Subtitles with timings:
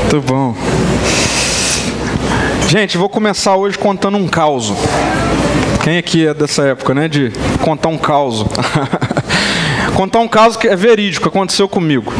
[0.00, 0.54] Muito bom.
[2.68, 4.72] Gente, vou começar hoje contando um caos.
[5.84, 7.08] Quem aqui é dessa época, né?
[7.08, 7.32] De
[7.62, 8.44] contar um caos.
[9.94, 12.12] contar um caso que é verídico, aconteceu comigo.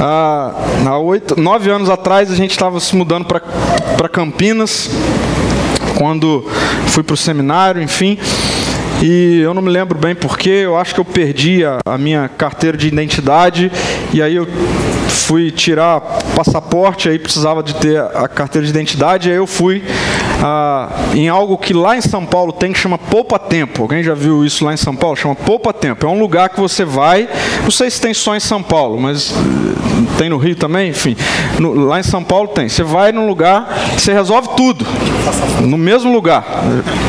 [0.00, 0.54] Ah,
[0.86, 4.88] há oito, nove anos atrás a gente estava se mudando para Campinas,
[5.96, 6.48] quando
[6.86, 8.16] fui para o seminário, enfim.
[9.02, 12.28] E eu não me lembro bem porque, eu acho que eu perdi a, a minha
[12.28, 13.70] carteira de identidade
[14.12, 14.46] e aí eu
[15.08, 16.00] fui tirar
[16.34, 19.84] passaporte, aí precisava de ter a carteira de identidade, aí eu fui
[20.42, 23.82] ah, em algo que lá em São Paulo tem que chama Poupa Tempo.
[23.82, 25.16] Alguém já viu isso lá em São Paulo?
[25.16, 26.06] Chama Poupa Tempo.
[26.06, 27.28] É um lugar que você vai,
[27.62, 31.16] não sei se tem só em São Paulo, mas eh, tem no Rio também, enfim.
[31.58, 32.68] No, lá em São Paulo tem.
[32.68, 34.86] Você vai num lugar, você resolve tudo.
[35.62, 36.44] No mesmo lugar.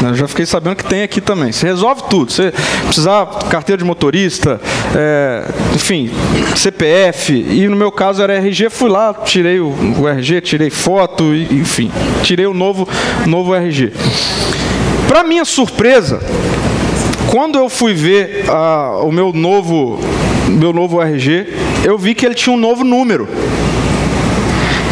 [0.04, 1.52] Eu já fiquei sabendo que tem aqui também.
[1.52, 2.32] Você resolve tudo.
[2.32, 2.52] Você
[2.86, 4.60] precisar carteira de motorista,
[4.96, 6.10] é, enfim,
[6.56, 11.24] CPF, e no meu caso era RG, fui lá, tirei o, o RG, tirei foto,
[11.34, 11.92] enfim,
[12.24, 12.88] tirei o novo,
[13.26, 13.92] novo RG.
[15.08, 16.20] Para minha surpresa,
[17.28, 20.00] quando eu fui ver ah, o meu novo,
[20.48, 21.48] meu novo RG,
[21.84, 23.28] eu vi que ele tinha um novo número.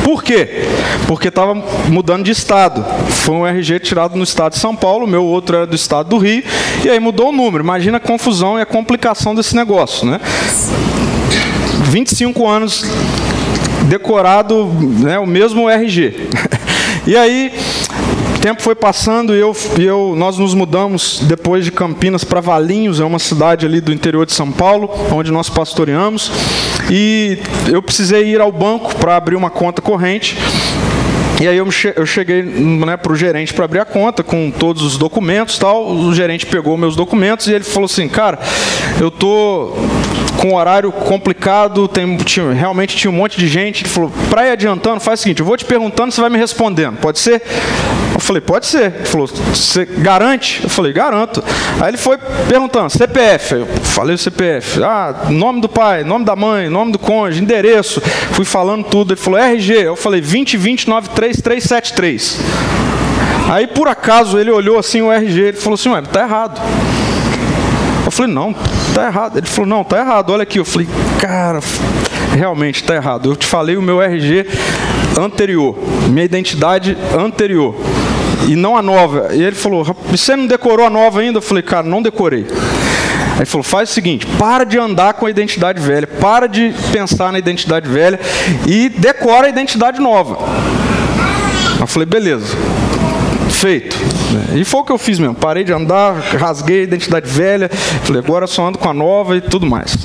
[0.03, 0.63] Por quê?
[1.07, 1.53] Porque estava
[1.89, 2.85] mudando de estado.
[3.09, 6.17] Foi um RG tirado no estado de São Paulo, meu outro era do estado do
[6.17, 6.43] Rio,
[6.85, 7.63] e aí mudou o número.
[7.63, 10.19] Imagina a confusão e a complicação desse negócio, né?
[11.89, 12.83] 25 anos
[13.87, 14.65] decorado,
[14.99, 16.29] né, o mesmo RG.
[17.05, 17.53] E aí,
[18.37, 22.99] o tempo foi passando e eu, eu, nós nos mudamos depois de Campinas para Valinhos,
[22.99, 26.31] é uma cidade ali do interior de São Paulo, onde nós pastoreamos.
[26.91, 30.37] E eu precisei ir ao banco para abrir uma conta corrente.
[31.41, 34.97] E aí eu, cheguei né, para o gerente para abrir a conta com todos os
[34.97, 35.87] documentos tal.
[35.91, 38.39] O gerente pegou meus documentos e ele falou assim, cara,
[39.01, 39.73] eu tô
[40.39, 43.83] com horário complicado, tem, tinha, realmente tinha um monte de gente.
[43.83, 46.37] Ele falou, para ir adiantando, faz o seguinte, eu vou te perguntando, você vai me
[46.37, 47.41] respondendo, pode ser?
[48.13, 48.93] Eu falei, pode ser.
[48.95, 50.61] Ele falou, você garante?
[50.63, 51.43] Eu falei, garanto.
[51.79, 52.17] Aí ele foi
[52.49, 53.53] perguntando, CPF.
[53.53, 54.83] Eu falei o CPF.
[54.83, 58.01] Ah, nome do pai, nome da mãe, nome do cônjuge, endereço.
[58.31, 59.13] Fui falando tudo.
[59.13, 59.73] Ele falou, RG.
[59.73, 62.37] Eu falei, 20293373.
[63.49, 66.61] Aí por acaso ele olhou assim o RG, ele falou assim, ué, tá errado.
[68.07, 68.55] Eu falei, não,
[68.95, 69.37] tá errado.
[69.37, 70.57] Ele falou, não, tá errado, olha aqui.
[70.57, 70.87] Eu falei,
[71.19, 71.59] cara,
[72.33, 73.31] realmente tá errado.
[73.31, 74.47] Eu te falei o meu RG
[75.19, 77.75] anterior, minha identidade anterior.
[78.47, 79.35] E não a nova.
[79.35, 81.39] E ele falou, você não decorou a nova ainda?
[81.39, 82.47] Eu falei, cara, não decorei.
[83.35, 87.33] Ele falou: faz o seguinte, para de andar com a identidade velha, para de pensar
[87.33, 88.17] na identidade velha
[88.65, 90.37] e decora a identidade nova.
[91.77, 92.55] Eu falei: beleza
[93.49, 94.16] feito.
[94.55, 95.35] E foi o que eu fiz mesmo.
[95.35, 97.69] Parei de andar, rasguei a identidade velha,
[98.03, 99.97] falei, agora só ando com a nova e tudo mais.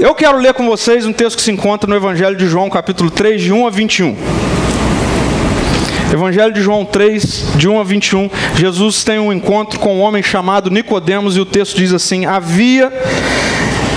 [0.00, 3.10] Eu quero ler com vocês um texto que se encontra no Evangelho de João, capítulo
[3.10, 4.16] 3, de 1 a 21.
[6.12, 10.22] Evangelho de João 3, de 1 a 21, Jesus tem um encontro com um homem
[10.22, 12.90] chamado Nicodemos e o texto diz assim: Havia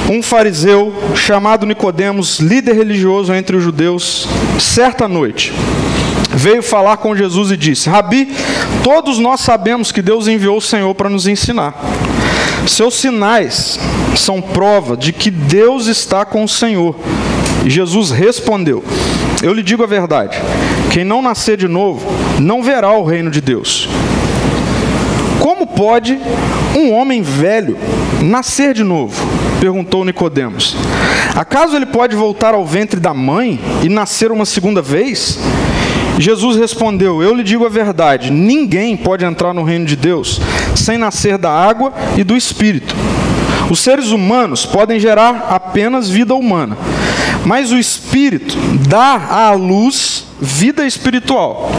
[0.10, 4.28] um fariseu chamado Nicodemos, líder religioso entre os judeus,
[4.60, 5.54] certa noite
[6.42, 8.28] veio falar com Jesus e disse: Rabi,
[8.84, 11.76] todos nós sabemos que Deus enviou o Senhor para nos ensinar.
[12.68, 13.80] Seus sinais
[14.16, 16.96] são prova de que Deus está com o Senhor.
[17.64, 18.84] E Jesus respondeu:
[19.44, 20.38] Eu lhe digo a verdade:
[20.92, 22.02] quem não nascer de novo
[22.40, 23.88] não verá o reino de Deus.
[25.40, 26.20] Como pode
[26.76, 27.78] um homem velho
[28.22, 29.16] nascer de novo?
[29.60, 30.76] perguntou Nicodemos.
[31.36, 35.38] Acaso ele pode voltar ao ventre da mãe e nascer uma segunda vez?
[36.20, 40.40] Jesus respondeu: Eu lhe digo a verdade: ninguém pode entrar no reino de Deus
[40.76, 42.96] sem nascer da água e do espírito.
[43.70, 46.78] Os seres humanos podem gerar apenas vida humana,
[47.46, 48.58] mas o espírito
[48.88, 51.72] dá à luz vida espiritual.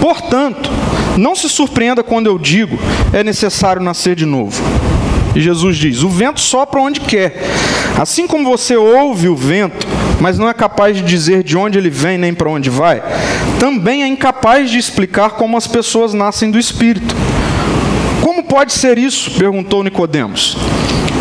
[0.00, 0.70] Portanto,
[1.16, 2.78] não se surpreenda quando eu digo
[3.12, 4.60] é necessário nascer de novo.
[5.34, 7.42] E Jesus diz: O vento sopra onde quer.
[7.98, 9.86] Assim como você ouve o vento,
[10.22, 13.02] mas não é capaz de dizer de onde ele vem nem para onde vai,
[13.58, 17.12] também é incapaz de explicar como as pessoas nascem do Espírito.
[18.20, 19.32] Como pode ser isso?
[19.32, 20.56] perguntou Nicodemos.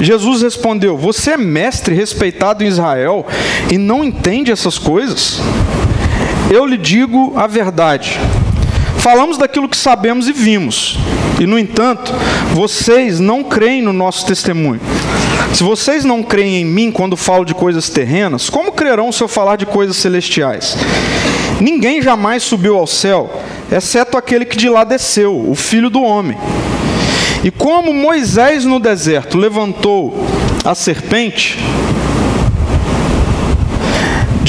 [0.01, 3.25] Jesus respondeu: Você é mestre respeitado em Israel
[3.71, 5.39] e não entende essas coisas?
[6.51, 8.19] Eu lhe digo a verdade.
[8.99, 10.99] Falamos daquilo que sabemos e vimos,
[11.39, 12.13] e no entanto,
[12.53, 14.79] vocês não creem no nosso testemunho.
[15.53, 19.27] Se vocês não creem em mim quando falo de coisas terrenas, como crerão se eu
[19.27, 20.77] falar de coisas celestiais?
[21.59, 23.29] Ninguém jamais subiu ao céu,
[23.71, 26.37] exceto aquele que de lá desceu, o filho do homem.
[27.43, 30.25] E como Moisés no deserto levantou
[30.63, 31.57] a serpente,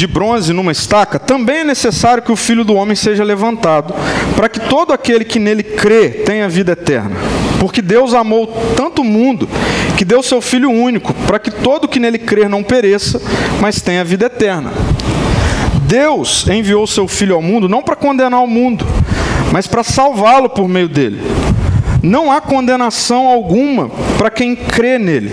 [0.03, 3.95] de bronze numa estaca, também é necessário que o filho do homem seja levantado,
[4.35, 7.15] para que todo aquele que nele crê tenha vida eterna.
[7.61, 9.49] Porque Deus amou tanto o mundo
[9.97, 13.23] que deu seu filho único, para que todo que nele crer não pereça,
[13.61, 14.73] mas tenha vida eterna.
[15.83, 18.85] Deus enviou seu filho ao mundo não para condenar o mundo,
[19.53, 21.23] mas para salvá-lo por meio dele.
[22.03, 23.89] Não há condenação alguma
[24.19, 25.31] para quem crê nele.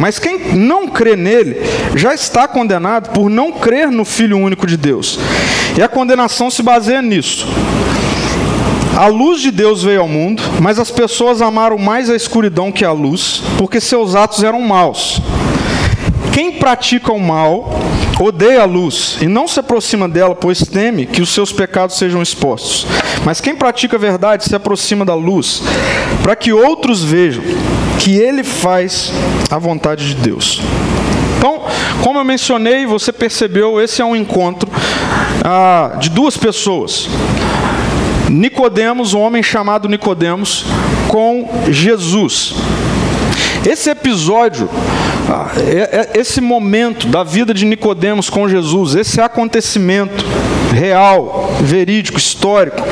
[0.00, 1.60] Mas quem não crê nele
[1.94, 5.18] já está condenado por não crer no Filho único de Deus.
[5.76, 7.46] E a condenação se baseia nisso.
[8.96, 12.82] A luz de Deus veio ao mundo, mas as pessoas amaram mais a escuridão que
[12.82, 15.20] a luz, porque seus atos eram maus.
[16.32, 17.70] Quem pratica o mal
[18.18, 22.22] odeia a luz e não se aproxima dela, pois teme que os seus pecados sejam
[22.22, 22.86] expostos.
[23.22, 25.62] Mas quem pratica a verdade se aproxima da luz,
[26.22, 27.44] para que outros vejam
[28.00, 29.12] que ele faz
[29.50, 30.60] a vontade de Deus.
[31.36, 31.62] Então,
[32.02, 34.70] como eu mencionei, você percebeu, esse é um encontro
[35.44, 37.08] ah, de duas pessoas.
[38.30, 40.64] Nicodemos, um homem chamado Nicodemos,
[41.08, 42.54] com Jesus.
[43.68, 44.68] Esse episódio,
[45.28, 50.24] ah, é, é, esse momento da vida de Nicodemos com Jesus, esse acontecimento
[50.72, 52.82] real, verídico, histórico,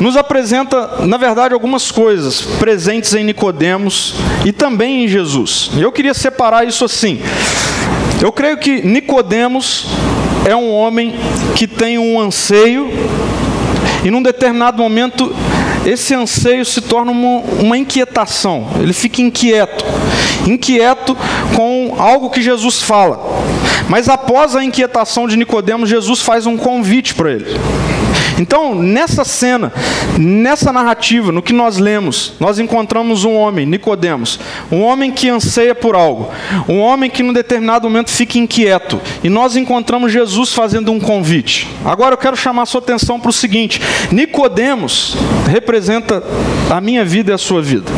[0.00, 4.14] nos apresenta, na verdade, algumas coisas presentes em Nicodemos
[4.44, 5.70] e também em Jesus.
[5.76, 7.20] Eu queria separar isso assim.
[8.22, 9.86] Eu creio que Nicodemos
[10.44, 11.14] é um homem
[11.54, 12.90] que tem um anseio
[14.02, 15.34] e num determinado momento
[15.84, 18.68] esse anseio se torna uma, uma, inquietação.
[18.80, 19.84] Ele fica inquieto,
[20.46, 21.16] inquieto
[21.54, 23.20] com algo que Jesus fala.
[23.88, 27.58] Mas após a inquietação de Nicodemos, Jesus faz um convite para ele.
[28.38, 29.72] Então, nessa cena,
[30.18, 34.38] nessa narrativa, no que nós lemos, nós encontramos um homem, Nicodemos,
[34.70, 36.30] um homem que anseia por algo,
[36.68, 41.68] um homem que num determinado momento fica inquieto, e nós encontramos Jesus fazendo um convite.
[41.84, 43.80] Agora eu quero chamar a sua atenção para o seguinte:
[44.10, 45.16] Nicodemos
[45.48, 46.22] representa
[46.70, 47.90] a minha vida e a sua vida.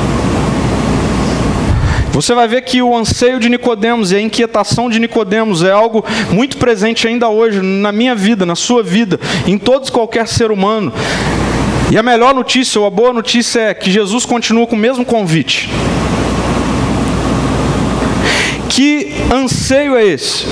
[2.12, 6.04] Você vai ver que o anseio de Nicodemos e a inquietação de Nicodemos é algo
[6.30, 10.92] muito presente ainda hoje na minha vida, na sua vida, em todos qualquer ser humano.
[11.90, 15.06] E a melhor notícia, ou a boa notícia é que Jesus continua com o mesmo
[15.06, 15.70] convite.
[18.68, 20.44] Que anseio é esse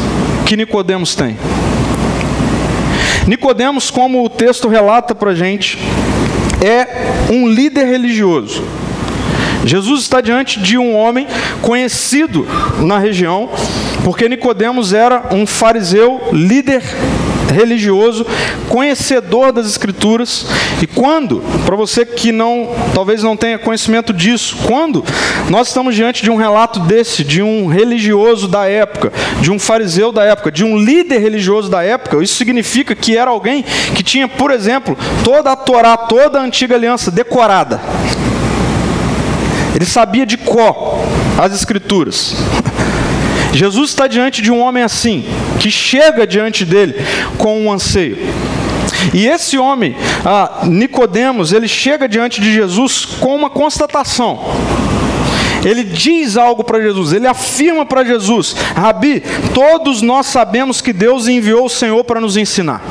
[0.47, 1.37] que Nicodemos tem?
[3.27, 5.77] Nicodemos, como o texto relata para gente,
[6.63, 8.65] é um líder religioso
[9.65, 11.27] Jesus está diante de um homem
[11.61, 12.47] conhecido
[12.81, 13.49] na região,
[14.05, 16.83] porque Nicodemos era um fariseu líder
[17.51, 18.25] religioso,
[18.69, 20.47] conhecedor das escrituras.
[20.81, 25.05] E quando, para você que não, talvez não tenha conhecimento disso, quando
[25.49, 30.13] nós estamos diante de um relato desse, de um religioso da época, de um fariseu
[30.13, 33.65] da época, de um líder religioso da época, isso significa que era alguém
[33.95, 37.81] que tinha, por exemplo, toda a Torá, toda a antiga aliança decorada.
[39.81, 40.99] Ele sabia de có
[41.39, 42.35] as escrituras.
[43.51, 45.25] Jesus está diante de um homem assim,
[45.59, 46.95] que chega diante dele
[47.39, 48.19] com um anseio.
[49.15, 49.97] E esse homem,
[50.65, 54.39] Nicodemos, ele chega diante de Jesus com uma constatação.
[55.65, 59.23] Ele diz algo para Jesus, ele afirma para Jesus: Rabi,
[59.55, 62.83] todos nós sabemos que Deus enviou o Senhor para nos ensinar.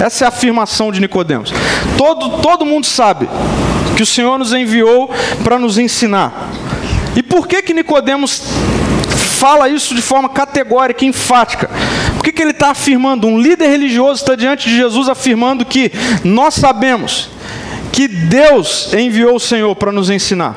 [0.00, 1.52] Essa é a afirmação de Nicodemos.
[1.98, 3.28] Todo, todo mundo sabe
[3.98, 5.10] que o Senhor nos enviou
[5.42, 6.52] para nos ensinar.
[7.16, 8.44] E por que que Nicodemos
[9.40, 11.68] fala isso de forma categórica, enfática?
[12.14, 13.26] Por que, que ele está afirmando?
[13.26, 15.90] Um líder religioso está diante de Jesus afirmando que
[16.22, 17.28] nós sabemos
[17.90, 20.54] que Deus enviou o Senhor para nos ensinar.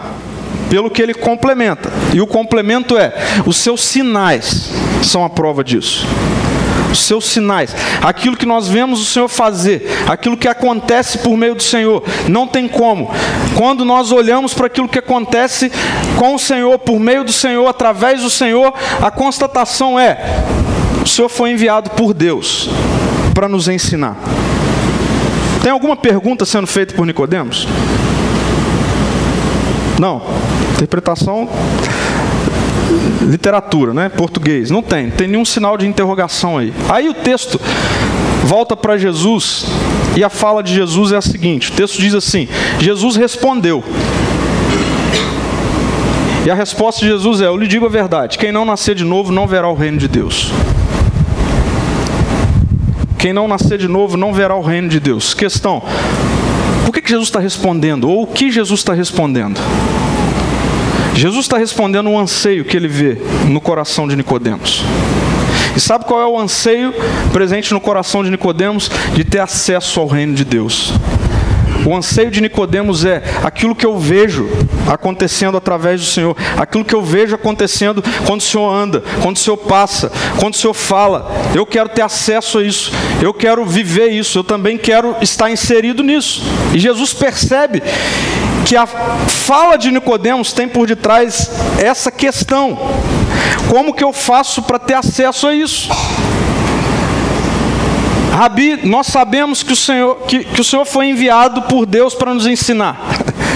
[0.69, 1.91] Pelo que ele complementa.
[2.13, 3.11] E o complemento é:
[3.43, 4.69] os seus sinais
[5.01, 6.05] são a prova disso
[6.91, 11.55] os seus sinais, aquilo que nós vemos o Senhor fazer, aquilo que acontece por meio
[11.55, 13.09] do Senhor, não tem como.
[13.55, 15.71] Quando nós olhamos para aquilo que acontece
[16.17, 20.17] com o Senhor, por meio do Senhor, através do Senhor, a constatação é:
[21.03, 22.69] o Senhor foi enviado por Deus
[23.33, 24.17] para nos ensinar.
[25.63, 27.67] Tem alguma pergunta sendo feita por Nicodemos?
[29.99, 30.21] Não.
[30.73, 31.47] Interpretação
[33.21, 34.09] literatura, né?
[34.09, 34.69] Português.
[34.69, 36.73] Não tem, não tem nenhum sinal de interrogação aí.
[36.89, 37.59] Aí o texto
[38.43, 39.65] volta para Jesus
[40.15, 42.47] e a fala de Jesus é a seguinte: o texto diz assim:
[42.79, 43.83] Jesus respondeu.
[46.45, 49.03] E a resposta de Jesus é: Eu lhe digo a verdade, quem não nascer de
[49.03, 50.51] novo não verá o reino de Deus.
[53.17, 55.33] Quem não nascer de novo não verá o reino de Deus.
[55.33, 55.83] Questão:
[56.85, 58.09] por que, que Jesus está respondendo?
[58.09, 59.59] Ou o que Jesus está respondendo?
[61.13, 64.83] Jesus está respondendo um anseio que ele vê no coração de Nicodemos.
[65.75, 66.93] E sabe qual é o anseio
[67.31, 70.93] presente no coração de Nicodemos de ter acesso ao reino de Deus?
[71.85, 74.47] O anseio de Nicodemos é aquilo que eu vejo
[74.87, 79.39] acontecendo através do Senhor, aquilo que eu vejo acontecendo quando o Senhor anda, quando o
[79.39, 81.31] Senhor passa, quando o Senhor fala.
[81.55, 82.91] Eu quero ter acesso a isso,
[83.21, 86.43] eu quero viver isso, eu também quero estar inserido nisso.
[86.73, 87.81] E Jesus percebe
[88.65, 91.49] que a fala de Nicodemos tem por detrás
[91.79, 92.77] essa questão:
[93.69, 95.89] como que eu faço para ter acesso a isso?
[98.31, 102.33] Rabi, nós sabemos que o Senhor, que, que o Senhor foi enviado por Deus para
[102.33, 102.97] nos ensinar.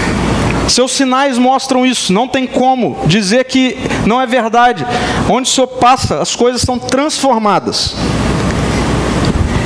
[0.68, 4.84] Seus sinais mostram isso, não tem como dizer que não é verdade.
[5.30, 7.94] Onde o Senhor passa, as coisas são transformadas.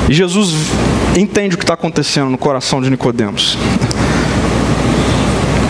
[0.09, 0.53] E Jesus
[1.17, 3.57] entende o que está acontecendo no coração de Nicodemos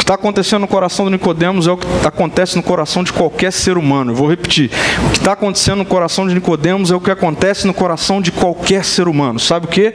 [0.02, 3.76] está acontecendo no coração do Nicodemos é o que acontece no coração de qualquer ser
[3.76, 4.12] humano.
[4.12, 4.71] Eu vou repetir.
[5.07, 8.33] O que está acontecendo no coração de Nicodemos é o que acontece no coração de
[8.33, 9.38] qualquer ser humano.
[9.38, 9.95] Sabe o que?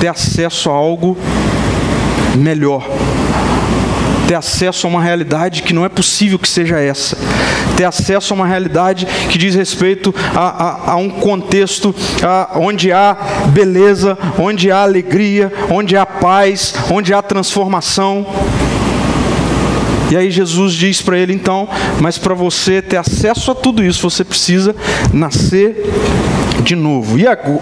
[0.00, 1.16] Ter acesso a algo
[2.36, 2.82] melhor
[4.32, 7.18] ter acesso a uma realidade que não é possível que seja essa,
[7.76, 12.90] ter acesso a uma realidade que diz respeito a, a, a um contexto a, onde
[12.90, 13.14] há
[13.48, 18.26] beleza, onde há alegria, onde há paz, onde há transformação.
[20.12, 21.66] E aí Jesus diz para ele então,
[21.98, 24.76] mas para você ter acesso a tudo isso, você precisa
[25.10, 25.74] nascer
[26.62, 27.16] de novo.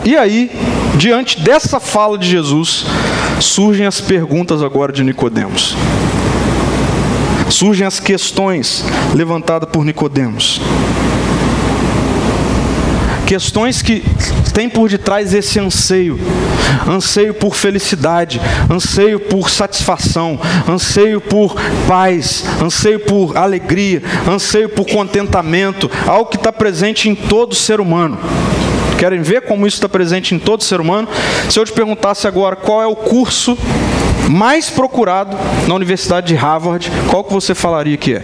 [0.04, 0.50] E aí,
[0.96, 2.84] diante dessa fala de Jesus,
[3.38, 5.76] surgem as perguntas agora de Nicodemos.
[7.48, 10.60] Surgem as questões levantadas por Nicodemos
[13.30, 14.02] questões que
[14.52, 16.18] têm por detrás esse anseio,
[16.88, 18.40] anseio por felicidade,
[18.70, 20.38] anseio por satisfação,
[20.68, 21.54] anseio por
[21.86, 28.18] paz, anseio por alegria, anseio por contentamento, algo que está presente em todo ser humano.
[28.98, 31.08] Querem ver como isso está presente em todo ser humano?
[31.48, 33.56] Se eu te perguntasse agora qual é o curso
[34.28, 38.22] mais procurado na Universidade de Harvard, qual que você falaria que é?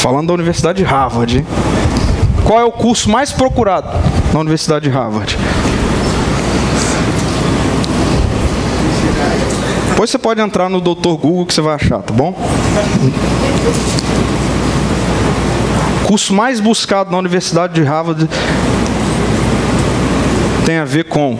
[0.00, 1.44] Falando da Universidade de Harvard.
[2.46, 3.86] Qual é o curso mais procurado
[4.32, 5.36] na Universidade de Harvard?
[9.90, 11.10] Depois você pode entrar no Dr.
[11.20, 12.34] Google que você vai achar, tá bom?
[16.06, 18.28] curso mais buscado na Universidade de Harvard
[20.66, 21.38] tem a ver com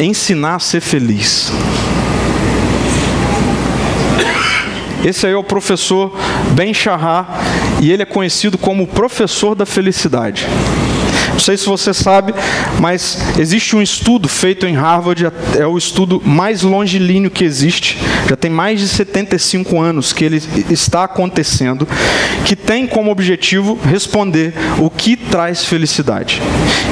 [0.00, 1.52] ensinar a ser feliz.
[5.04, 6.12] Esse aí é o professor
[6.52, 7.40] Ben Shahar
[7.80, 10.46] e ele é conhecido como o professor da felicidade.
[11.32, 12.34] Não sei se você sabe,
[12.80, 15.26] mas existe um estudo feito em Harvard,
[15.58, 17.98] é o estudo mais longilíneo que existe.
[18.28, 21.86] Já tem mais de 75 anos que ele está acontecendo,
[22.44, 26.42] que tem como objetivo responder o que traz felicidade.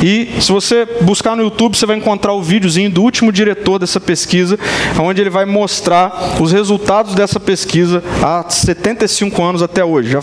[0.02, 4.00] E se você buscar no YouTube, você vai encontrar o videozinho do último diretor dessa
[4.00, 4.58] pesquisa,
[4.98, 10.10] onde ele vai mostrar os resultados dessa pesquisa há 75 anos até hoje.
[10.10, 10.22] Já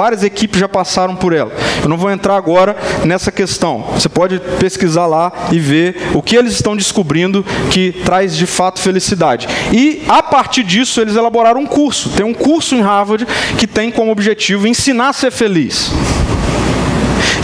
[0.00, 1.52] Várias equipes já passaram por ela.
[1.82, 3.82] Eu não vou entrar agora nessa questão.
[3.92, 8.80] Você pode pesquisar lá e ver o que eles estão descobrindo que traz de fato
[8.80, 9.46] felicidade.
[9.70, 12.08] E a partir disso eles elaboraram um curso.
[12.16, 13.26] Tem um curso em Harvard
[13.58, 15.90] que tem como objetivo ensinar a ser feliz.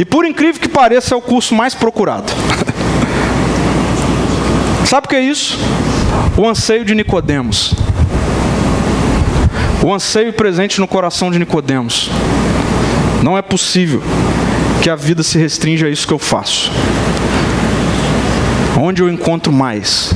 [0.00, 2.32] E por incrível que pareça, é o curso mais procurado.
[4.86, 5.58] Sabe o que é isso?
[6.38, 7.74] O anseio de Nicodemos
[9.86, 12.10] o anseio presente no coração de Nicodemos.
[13.22, 14.02] Não é possível
[14.82, 16.70] que a vida se restrinja a isso que eu faço.
[18.78, 20.14] Onde eu encontro mais?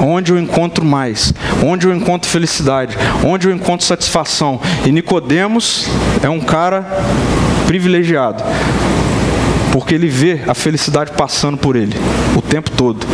[0.00, 1.32] Onde eu encontro mais?
[1.64, 2.96] Onde eu encontro felicidade?
[3.24, 4.60] Onde eu encontro satisfação?
[4.84, 5.86] E Nicodemos
[6.22, 6.84] é um cara
[7.66, 8.42] privilegiado.
[9.72, 11.94] Porque ele vê a felicidade passando por ele
[12.34, 13.06] o tempo todo.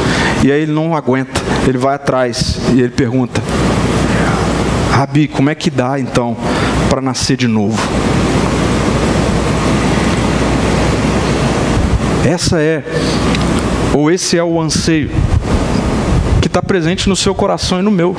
[0.42, 3.42] E aí ele não aguenta, ele vai atrás e ele pergunta:
[4.90, 6.37] Rabi, como é que dá então
[6.88, 7.81] para nascer de novo?
[12.24, 12.82] Essa é,
[13.94, 15.10] ou esse é o anseio
[16.40, 18.16] que está presente no seu coração e no meu,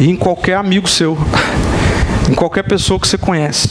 [0.00, 1.16] e em qualquer amigo seu,
[2.30, 3.70] em qualquer pessoa que você conhece.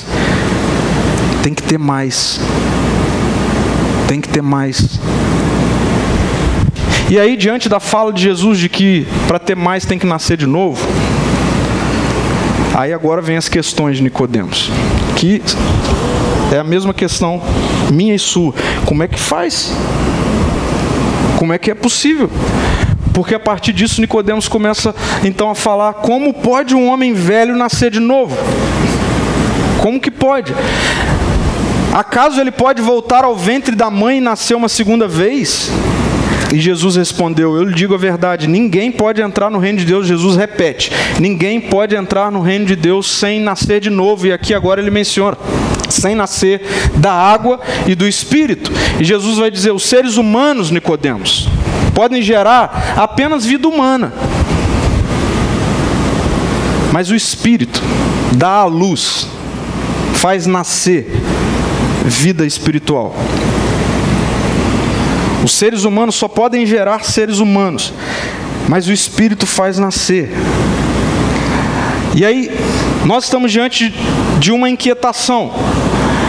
[1.42, 2.40] Tem que ter mais.
[4.08, 5.00] Tem que ter mais.
[7.10, 10.38] E aí, diante da fala de Jesus de que para ter mais tem que nascer
[10.38, 10.82] de novo,
[12.74, 14.72] Aí agora vem as questões de Nicodemos,
[15.16, 15.44] que
[16.52, 17.40] é a mesma questão
[17.94, 18.54] minha e sua.
[18.86, 19.72] Como é que faz?
[21.38, 22.30] Como é que é possível?
[23.14, 27.92] Porque a partir disso Nicodemos começa então a falar como pode um homem velho nascer
[27.92, 28.36] de novo?
[29.82, 30.54] Como que pode?
[31.94, 35.70] Acaso ele pode voltar ao ventre da mãe e nascer uma segunda vez?
[36.54, 40.08] E Jesus respondeu: Eu lhe digo a verdade, ninguém pode entrar no reino de Deus.
[40.08, 44.26] Jesus repete: Ninguém pode entrar no reino de Deus sem nascer de novo.
[44.26, 45.38] E aqui agora ele menciona:
[45.94, 46.62] sem nascer
[46.96, 48.72] da água e do espírito.
[49.00, 51.48] E Jesus vai dizer: Os seres humanos, Nicodemos,
[51.94, 54.14] podem gerar apenas vida humana.
[56.92, 57.82] Mas o espírito
[58.34, 59.28] dá a luz,
[60.16, 61.08] faz nascer
[62.06, 63.16] vida espiritual.
[65.44, 67.94] Os seres humanos só podem gerar seres humanos,
[68.70, 70.32] mas o Espírito faz nascer.
[72.16, 72.52] E aí,
[73.06, 73.94] nós estamos diante
[74.40, 75.52] de uma inquietação.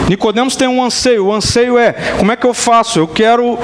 [0.09, 1.25] Nicodemos tem um anseio.
[1.25, 2.99] O anseio é: como é que eu faço?
[2.99, 3.57] Eu quero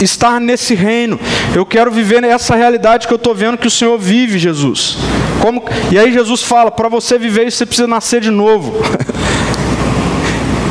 [0.00, 1.18] estar nesse reino.
[1.54, 4.98] Eu quero viver essa realidade que eu estou vendo que o Senhor vive, Jesus.
[5.40, 5.64] Como?
[5.90, 8.74] E aí Jesus fala: para você viver isso, você precisa nascer de novo.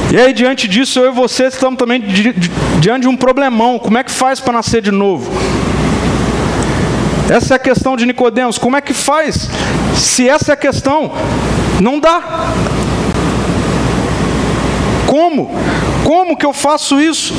[0.10, 3.78] E aí, diante disso, eu e você estamos também di di diante de um problemão.
[3.78, 5.30] Como é que faz para nascer de novo?
[7.30, 8.58] Essa é a questão de Nicodemos.
[8.58, 9.50] Como é que faz?
[9.96, 11.12] Se essa é a questão,
[11.82, 12.54] não dá.
[15.06, 15.52] Como?
[16.04, 17.34] Como que eu faço isso?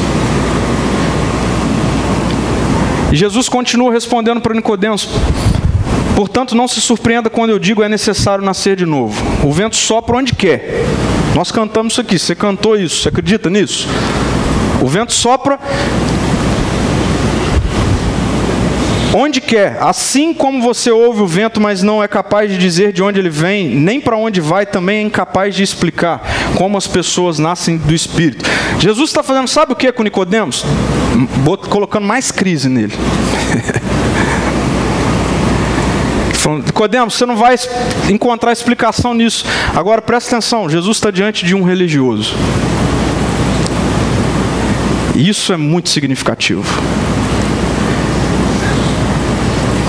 [3.11, 5.09] E Jesus continua respondendo para Nicodemos:
[6.15, 9.23] Portanto, não se surpreenda quando eu digo é necessário nascer de novo.
[9.47, 10.85] O vento sopra onde quer.
[11.35, 12.19] Nós cantamos isso aqui.
[12.19, 13.03] Você cantou isso?
[13.03, 13.89] Você acredita nisso?
[14.83, 15.59] O vento sopra
[19.19, 19.77] onde quer.
[19.81, 23.29] Assim como você ouve o vento, mas não é capaz de dizer de onde ele
[23.29, 26.23] vem, nem para onde vai, também é incapaz de explicar
[26.55, 28.49] como as pessoas nascem do Espírito.
[28.79, 30.65] Jesus está fazendo, sabe o que com Nicodemos?
[31.69, 32.93] Colocando mais crise nele.
[36.65, 37.57] Nicodemos, você não vai
[38.09, 39.45] encontrar explicação nisso.
[39.75, 42.35] Agora presta atenção, Jesus está diante de um religioso.
[45.15, 46.65] Isso é muito significativo.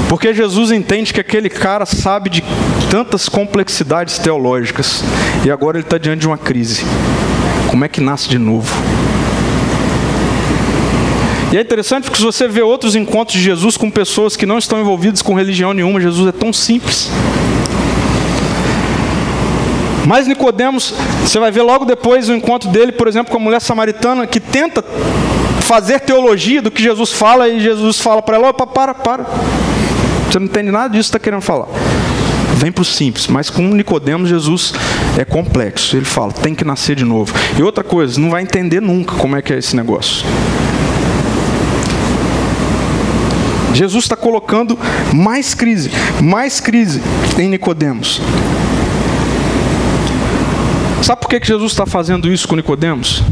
[0.10, 2.44] Porque Jesus entende que aquele cara sabe de
[2.90, 5.04] tantas complexidades teológicas.
[5.46, 6.84] E agora ele está diante de uma crise.
[7.70, 8.74] Como é que nasce de novo?
[11.54, 14.58] E é interessante porque se você vê outros encontros de Jesus com pessoas que não
[14.58, 17.10] estão envolvidas com religião nenhuma, Jesus é tão simples.
[20.08, 20.94] Mas Nicodemos,
[21.24, 24.40] você vai ver logo depois o encontro dele, por exemplo, com a mulher samaritana que
[24.40, 24.84] tenta
[25.62, 29.26] fazer teologia do que Jesus fala e Jesus fala para ela: opa, para, para.
[30.30, 31.68] Você não entende nada disso que está querendo falar.
[32.58, 34.74] Vem para o simples, mas com Nicodemos Jesus
[35.18, 35.98] é complexo.
[35.98, 37.34] Ele fala, tem que nascer de novo.
[37.58, 40.24] E outra coisa, não vai entender nunca como é que é esse negócio.
[43.74, 44.78] Jesus está colocando
[45.14, 45.90] mais crise,
[46.22, 47.02] mais crise
[47.38, 48.22] em Nicodemos.
[51.02, 53.24] Sabe por que Jesus está fazendo isso com Nicodemos?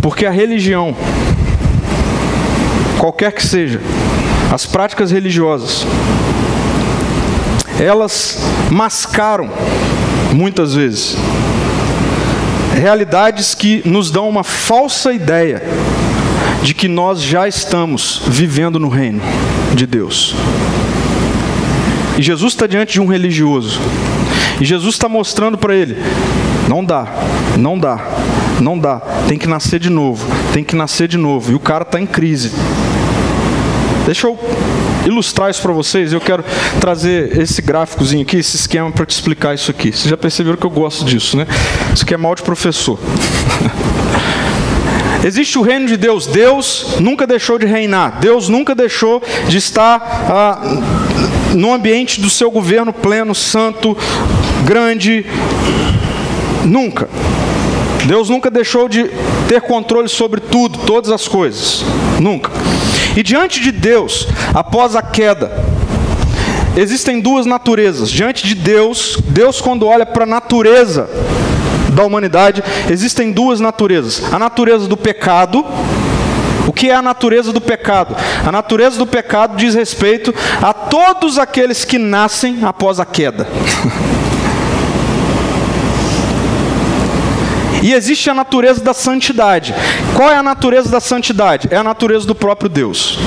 [0.00, 0.94] Porque a religião,
[2.98, 3.80] qualquer que seja,
[4.52, 5.86] as práticas religiosas,
[7.78, 8.38] elas
[8.70, 9.50] mascaram
[10.32, 11.16] muitas vezes
[12.74, 15.62] realidades que nos dão uma falsa ideia
[16.62, 19.20] de que nós já estamos vivendo no reino
[19.74, 20.34] de Deus.
[22.18, 23.80] E Jesus está diante de um religioso.
[24.60, 25.96] E Jesus está mostrando para ele:
[26.68, 27.06] não dá,
[27.56, 28.00] não dá,
[28.60, 29.00] não dá.
[29.28, 31.52] Tem que nascer de novo, tem que nascer de novo.
[31.52, 32.52] E o cara está em crise.
[34.06, 34.38] Deixa eu
[35.06, 36.12] ilustrar isso para vocês.
[36.12, 36.44] Eu quero
[36.80, 39.92] trazer esse gráficozinho aqui, esse esquema para te explicar isso aqui.
[39.92, 41.46] Vocês já perceberam que eu gosto disso, né?
[41.94, 42.98] Isso aqui é mal de professor.
[45.24, 46.26] Existe o reino de Deus.
[46.26, 48.20] Deus nunca deixou de reinar.
[48.20, 49.96] Deus nunca deixou de estar
[50.30, 50.60] ah,
[51.54, 53.96] no ambiente do seu governo pleno, santo,
[54.64, 55.26] grande.
[56.64, 57.08] Nunca.
[58.06, 59.10] Deus nunca deixou de
[59.48, 61.84] ter controle sobre tudo, todas as coisas.
[62.20, 62.52] Nunca.
[63.16, 65.50] E diante de Deus, após a queda,
[66.76, 68.10] existem duas naturezas.
[68.10, 71.08] Diante de Deus, Deus, quando olha para a natureza
[71.94, 75.64] da humanidade, existem duas naturezas: a natureza do pecado.
[76.68, 78.14] O que é a natureza do pecado?
[78.44, 83.46] A natureza do pecado diz respeito a todos aqueles que nascem após a queda.
[87.82, 89.74] E existe a natureza da santidade.
[90.14, 91.68] Qual é a natureza da santidade?
[91.70, 93.18] É a natureza do próprio Deus.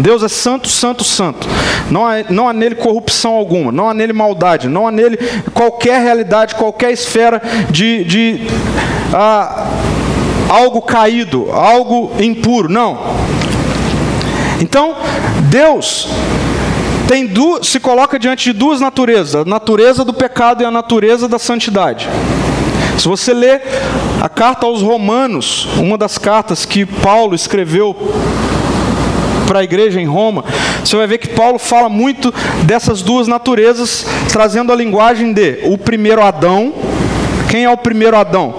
[0.00, 1.48] Deus é santo, santo, santo.
[1.90, 5.16] Não há, não há nele corrupção alguma, não há nele maldade, não há nele
[5.52, 8.40] qualquer realidade, qualquer esfera de, de
[9.14, 9.66] ah,
[10.48, 12.68] algo caído, algo impuro.
[12.68, 12.98] Não.
[14.60, 14.94] Então,
[15.48, 16.08] Deus
[17.06, 17.30] tem
[17.62, 22.08] se coloca diante de duas naturezas: a natureza do pecado e a natureza da santidade.
[22.98, 23.62] Se você ler
[24.20, 27.94] a carta aos Romanos, uma das cartas que Paulo escreveu
[29.46, 30.44] para a igreja em Roma,
[30.82, 35.76] você vai ver que Paulo fala muito dessas duas naturezas, trazendo a linguagem de o
[35.76, 36.72] primeiro Adão.
[37.50, 38.54] Quem é o primeiro Adão?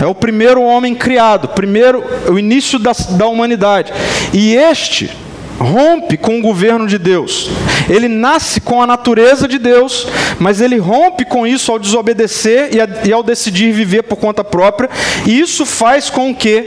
[0.00, 3.92] É o primeiro homem criado, primeiro o início da, da humanidade.
[4.32, 5.10] E este
[5.58, 7.50] rompe com o governo de Deus.
[7.88, 10.06] Ele nasce com a natureza de Deus,
[10.38, 12.70] mas ele rompe com isso ao desobedecer
[13.04, 14.90] e, ao decidir viver por conta própria.
[15.24, 16.66] E isso faz com que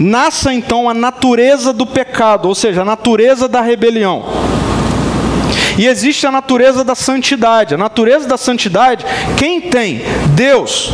[0.00, 4.24] nasça então a natureza do pecado, ou seja, a natureza da rebelião.
[5.78, 7.74] E existe a natureza da santidade.
[7.74, 9.04] A natureza da santidade,
[9.36, 10.02] quem tem?
[10.34, 10.92] Deus.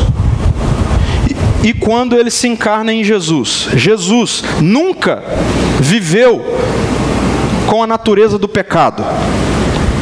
[1.62, 5.22] E quando ele se encarna em Jesus, Jesus nunca
[5.80, 6.44] viveu
[7.66, 9.04] com a natureza do pecado,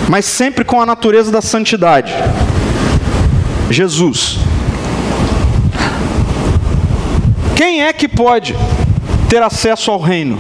[0.09, 2.13] mas sempre com a natureza da santidade.
[3.71, 4.39] Jesus.
[7.57, 8.57] Quem é que pode
[9.29, 10.39] ter acesso ao reino?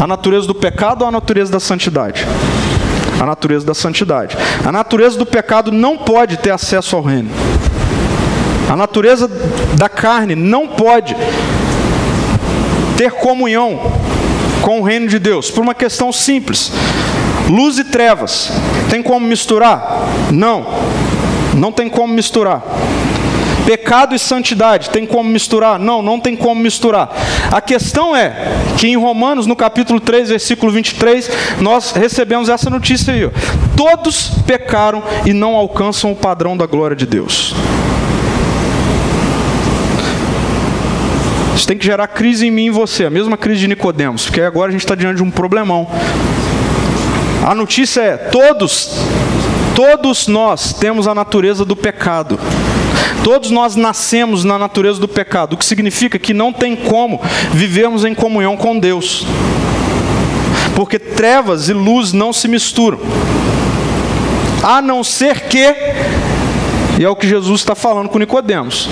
[0.00, 2.26] A natureza do pecado ou a natureza da santidade?
[3.20, 4.36] A natureza da santidade.
[4.64, 7.30] A natureza do pecado não pode ter acesso ao reino.
[8.70, 9.28] A natureza
[9.76, 11.16] da carne não pode
[12.96, 13.80] ter comunhão
[14.62, 16.72] com o reino de Deus, por uma questão simples.
[17.48, 18.50] Luz e trevas,
[18.88, 20.06] tem como misturar?
[20.30, 20.66] Não,
[21.54, 22.62] não tem como misturar.
[23.66, 25.78] Pecado e santidade, tem como misturar?
[25.78, 27.10] Não, não tem como misturar.
[27.52, 28.34] A questão é
[28.78, 33.30] que em Romanos, no capítulo 3, versículo 23, nós recebemos essa notícia aí: ó.
[33.76, 37.54] todos pecaram e não alcançam o padrão da glória de Deus.
[41.70, 44.70] Tem que gerar crise em mim e você, a mesma crise de Nicodemos, porque agora
[44.70, 45.88] a gente está diante de um problemão.
[47.46, 48.96] A notícia é: todos,
[49.72, 52.40] todos nós temos a natureza do pecado.
[53.22, 58.04] Todos nós nascemos na natureza do pecado, o que significa que não tem como vivermos
[58.04, 59.24] em comunhão com Deus.
[60.74, 62.98] Porque trevas e luz não se misturam.
[64.60, 65.72] A não ser que,
[66.98, 68.88] e é o que Jesus está falando com Nicodemos,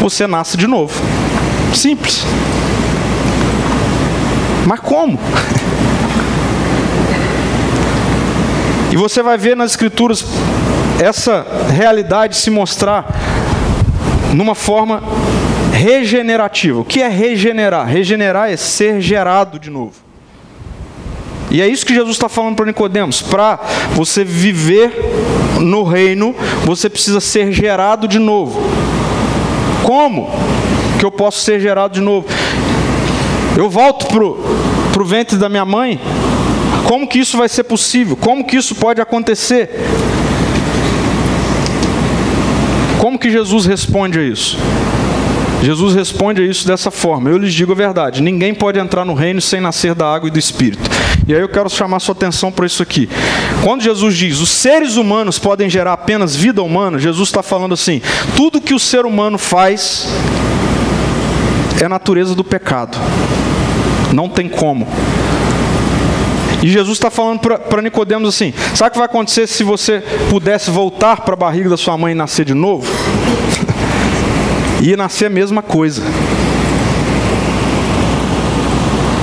[0.00, 1.00] você nasce de novo.
[1.76, 2.24] Simples.
[4.66, 5.18] Mas como?
[8.88, 10.24] E você vai ver nas Escrituras
[10.98, 13.04] essa realidade se mostrar
[14.32, 15.02] numa forma
[15.72, 16.80] regenerativa.
[16.80, 17.86] O que é regenerar?
[17.86, 19.92] Regenerar é ser gerado de novo.
[21.50, 23.20] E é isso que Jesus está falando para Nicodemos.
[23.20, 23.58] Para
[23.92, 24.92] você viver
[25.60, 26.34] no reino,
[26.64, 28.62] você precisa ser gerado de novo.
[29.82, 30.30] Como?
[30.98, 32.26] Que eu posso ser gerado de novo.
[33.56, 36.00] Eu volto para o ventre da minha mãe.
[36.86, 38.16] Como que isso vai ser possível?
[38.16, 39.70] Como que isso pode acontecer?
[43.00, 44.56] Como que Jesus responde a isso?
[45.62, 49.14] Jesus responde a isso dessa forma: Eu lhes digo a verdade, ninguém pode entrar no
[49.14, 50.88] reino sem nascer da água e do espírito.
[51.26, 53.08] E aí eu quero chamar sua atenção para isso aqui.
[53.64, 58.00] Quando Jesus diz os seres humanos podem gerar apenas vida humana, Jesus está falando assim:
[58.36, 60.06] tudo que o ser humano faz
[61.80, 62.98] é a natureza do pecado.
[64.12, 64.86] Não tem como.
[66.62, 70.70] E Jesus está falando para Nicodemos assim: sabe o que vai acontecer se você pudesse
[70.70, 72.86] voltar para a barriga da sua mãe e nascer de novo?
[74.82, 76.02] Ia nascer a mesma coisa.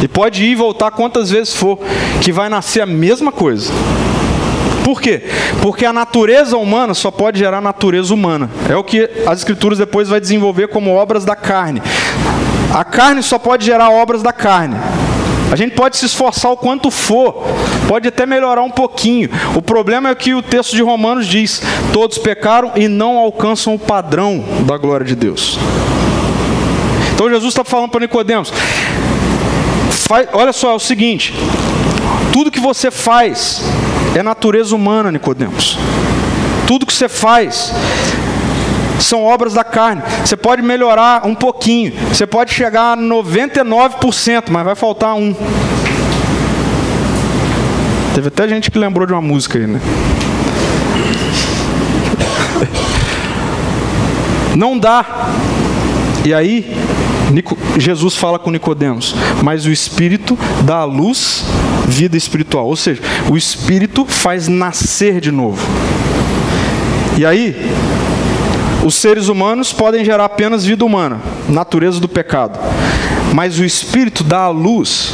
[0.01, 1.79] E pode ir e voltar quantas vezes for,
[2.21, 3.71] que vai nascer a mesma coisa.
[4.83, 5.23] Por quê?
[5.61, 8.49] Porque a natureza humana só pode gerar natureza humana.
[8.69, 11.81] É o que as escrituras depois vai desenvolver como obras da carne.
[12.71, 14.75] A carne só pode gerar obras da carne.
[15.51, 17.43] A gente pode se esforçar o quanto for,
[17.87, 19.29] pode até melhorar um pouquinho.
[19.55, 23.79] O problema é que o texto de Romanos diz: todos pecaram e não alcançam o
[23.79, 25.59] padrão da glória de Deus.
[27.13, 28.51] Então Jesus está falando para Nicodemos:
[30.33, 31.33] olha só, é o seguinte,
[32.31, 33.61] tudo que você faz
[34.15, 35.77] é natureza humana, Nicodemos.
[36.65, 37.71] Tudo que você faz
[38.99, 40.01] são obras da carne.
[40.23, 45.35] Você pode melhorar um pouquinho, você pode chegar a 99%, mas vai faltar um.
[48.13, 49.79] Teve até gente que lembrou de uma música aí, né?
[54.55, 55.31] Não dá.
[56.23, 56.73] E aí,
[57.77, 61.43] Jesus fala com Nicodemos, mas o Espírito dá à luz
[61.87, 62.67] vida espiritual.
[62.67, 65.59] Ou seja, o Espírito faz nascer de novo.
[67.17, 67.55] E aí,
[68.85, 72.59] os seres humanos podem gerar apenas vida humana, natureza do pecado.
[73.33, 75.13] Mas o Espírito dá à luz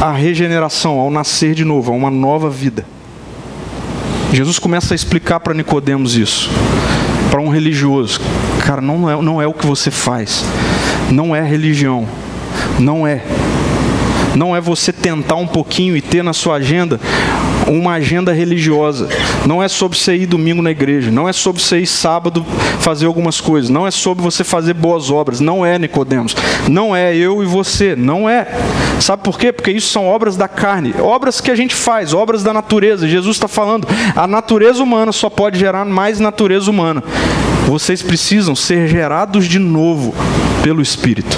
[0.00, 2.84] a regeneração, ao nascer de novo, a uma nova vida.
[4.32, 6.50] Jesus começa a explicar para Nicodemos isso,
[7.30, 8.20] para um religioso.
[8.64, 10.44] Cara, não é, não é o que você faz.
[11.10, 12.08] Não é religião.
[12.78, 13.22] Não é.
[14.34, 16.98] Não é você tentar um pouquinho e ter na sua agenda
[17.72, 19.08] uma agenda religiosa.
[19.46, 21.10] Não é sobre você ir domingo na igreja.
[21.10, 22.44] Não é sobre você ir sábado
[22.80, 23.70] fazer algumas coisas.
[23.70, 25.40] Não é sobre você fazer boas obras.
[25.40, 26.36] Não é, Nicodemos.
[26.68, 27.96] Não é eu e você.
[27.96, 28.46] Não é.
[29.00, 29.52] Sabe por quê?
[29.52, 30.94] Porque isso são obras da carne.
[31.00, 33.08] Obras que a gente faz, obras da natureza.
[33.08, 37.02] Jesus está falando, a natureza humana só pode gerar mais natureza humana.
[37.66, 40.14] Vocês precisam ser gerados de novo
[40.62, 41.36] pelo Espírito.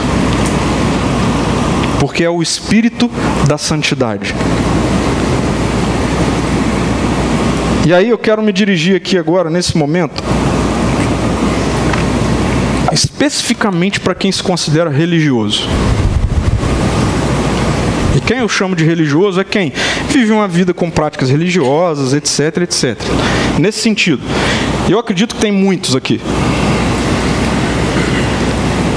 [1.98, 3.10] Porque é o Espírito
[3.46, 4.34] da santidade.
[7.86, 10.22] E aí eu quero me dirigir aqui agora, nesse momento,
[12.90, 15.68] especificamente para quem se considera religioso.
[18.16, 19.70] E quem eu chamo de religioso é quem
[20.08, 22.96] vive uma vida com práticas religiosas, etc, etc.
[23.58, 24.22] Nesse sentido,
[24.88, 26.22] eu acredito que tem muitos aqui.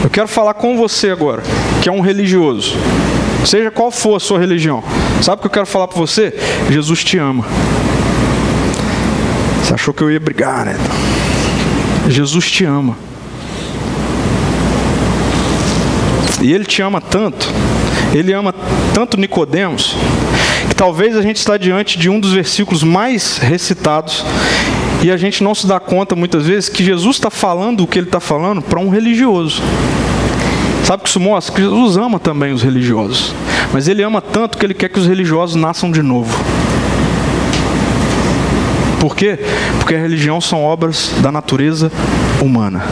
[0.02, 1.44] Eu quero falar com você agora,
[1.82, 2.78] que é um religioso.
[3.46, 4.82] Seja qual for a sua religião.
[5.22, 6.34] Sabe o que eu quero falar para você?
[6.70, 7.44] Jesus te ama.
[9.68, 10.78] Você achou que eu ia brigar, né?
[12.08, 12.96] Jesus te ama.
[16.42, 17.52] E ele te ama tanto,
[18.14, 18.56] ele ama
[18.94, 19.94] tanto Nicodemos,
[20.70, 24.24] que talvez a gente está diante de um dos versículos mais recitados
[25.04, 28.00] e a gente não se dá conta muitas vezes que Jesus está falando o que
[28.00, 29.62] ele está falando para um religioso.
[30.86, 31.54] Sabe o que isso mostra?
[31.54, 33.36] Que Jesus ama também os religiosos.
[33.74, 36.34] Mas ele ama tanto que ele quer que os religiosos nasçam de novo.
[39.00, 39.38] Por quê?
[39.80, 41.92] Porque a religião são obras da natureza
[42.42, 42.84] humana.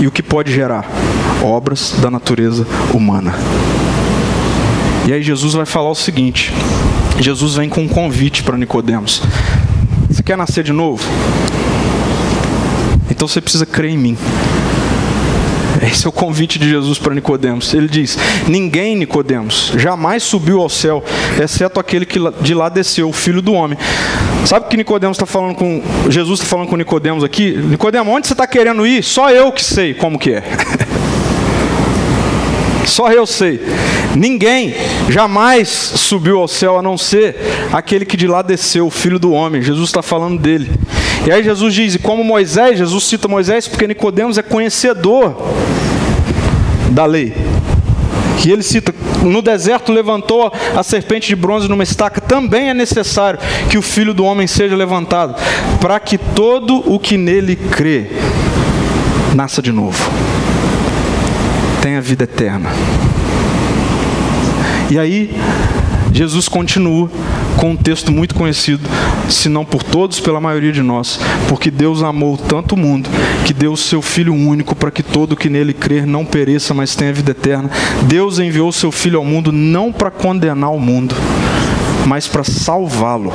[0.00, 0.84] E o que pode gerar?
[1.42, 3.34] Obras da natureza humana.
[5.06, 6.52] E aí Jesus vai falar o seguinte:
[7.18, 9.22] Jesus vem com um convite para Nicodemos.
[10.08, 11.02] Você quer nascer de novo?
[13.10, 14.18] Então você precisa crer em mim.
[15.82, 17.74] Esse é o convite de Jesus para Nicodemos.
[17.74, 21.02] Ele diz: Ninguém, Nicodemos, jamais subiu ao céu,
[21.42, 23.76] exceto aquele que de lá desceu, o Filho do Homem.
[24.44, 27.52] Sabe o que Nicodemos está falando com Jesus está falando com Nicodemos aqui?
[27.52, 29.02] Nicodemos, onde você está querendo ir?
[29.02, 30.42] Só eu que sei como que é.
[32.84, 33.60] Só eu sei.
[34.16, 34.74] Ninguém
[35.08, 37.36] jamais subiu ao céu a não ser
[37.72, 39.62] aquele que de lá desceu, o filho do homem.
[39.62, 40.70] Jesus está falando dele.
[41.26, 45.36] E aí Jesus diz, e como Moisés, Jesus cita Moisés porque Nicodemos é conhecedor
[46.90, 47.34] da lei.
[48.44, 48.92] E ele cita,
[49.22, 53.38] no deserto levantou a serpente de bronze numa estaca, também é necessário
[53.70, 55.34] que o filho do homem seja levantado,
[55.80, 58.06] para que todo o que nele crê
[59.34, 60.10] nasça de novo
[61.80, 62.70] tem a vida eterna.
[64.90, 65.34] E aí,
[66.12, 67.10] Jesus continua
[67.62, 68.82] com um texto muito conhecido,
[69.28, 73.08] se não por todos, pela maioria de nós, porque Deus amou tanto o mundo
[73.46, 76.96] que deu o seu Filho único para que todo que nele crer não pereça, mas
[76.96, 77.70] tenha vida eterna.
[78.08, 81.14] Deus enviou o seu Filho ao mundo não para condenar o mundo,
[82.04, 83.32] mas para salvá-lo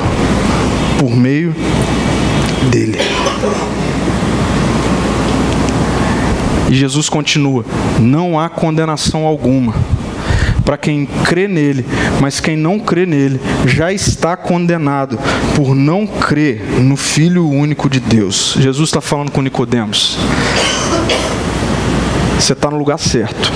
[1.00, 1.56] por meio
[2.70, 2.98] dele.
[6.70, 7.64] E Jesus continua:
[7.98, 9.74] não há condenação alguma
[10.68, 11.86] para quem crê nele,
[12.20, 15.18] mas quem não crê nele já está condenado
[15.56, 18.58] por não crer no Filho único de Deus.
[18.60, 20.18] Jesus está falando com Nicodemos.
[22.38, 23.50] Você está no lugar certo.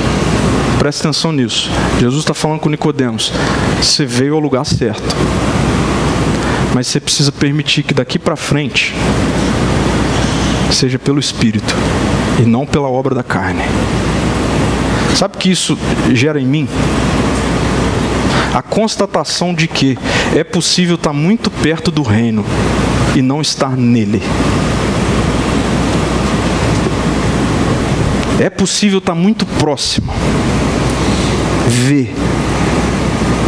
[0.80, 1.69] Presta atenção nisso.
[2.00, 3.34] Jesus está falando com Nicodemos.
[3.82, 5.13] Você veio ao lugar certo.
[6.74, 8.95] Mas você precisa permitir que daqui para frente
[10.71, 11.76] seja pelo Espírito
[12.39, 13.63] e não pela obra da carne.
[15.15, 15.78] Sabe o que isso
[16.13, 16.67] gera em mim?
[18.54, 19.97] A constatação de que
[20.36, 22.45] é possível estar muito perto do reino
[23.15, 24.21] e não estar nele.
[28.39, 30.12] É possível estar muito próximo,
[31.67, 32.12] ver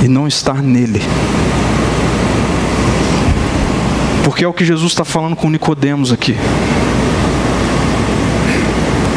[0.04, 1.02] e não estar nele.
[4.24, 6.36] Porque é o que Jesus está falando com Nicodemos aqui.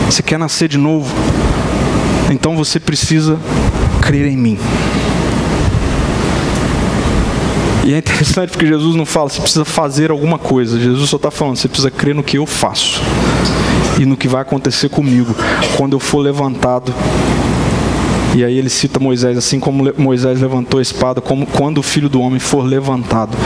[0.07, 1.15] Você quer nascer de novo?
[2.31, 3.39] Então você precisa
[4.01, 4.59] crer em mim.
[7.85, 10.79] E é interessante porque Jesus não fala, você precisa fazer alguma coisa.
[10.79, 13.01] Jesus só está falando, você precisa crer no que eu faço.
[14.01, 15.35] E no que vai acontecer comigo
[15.77, 16.93] quando eu for levantado.
[18.35, 22.09] E aí ele cita Moisés, assim como Moisés levantou a espada, como quando o filho
[22.09, 23.37] do homem for levantado.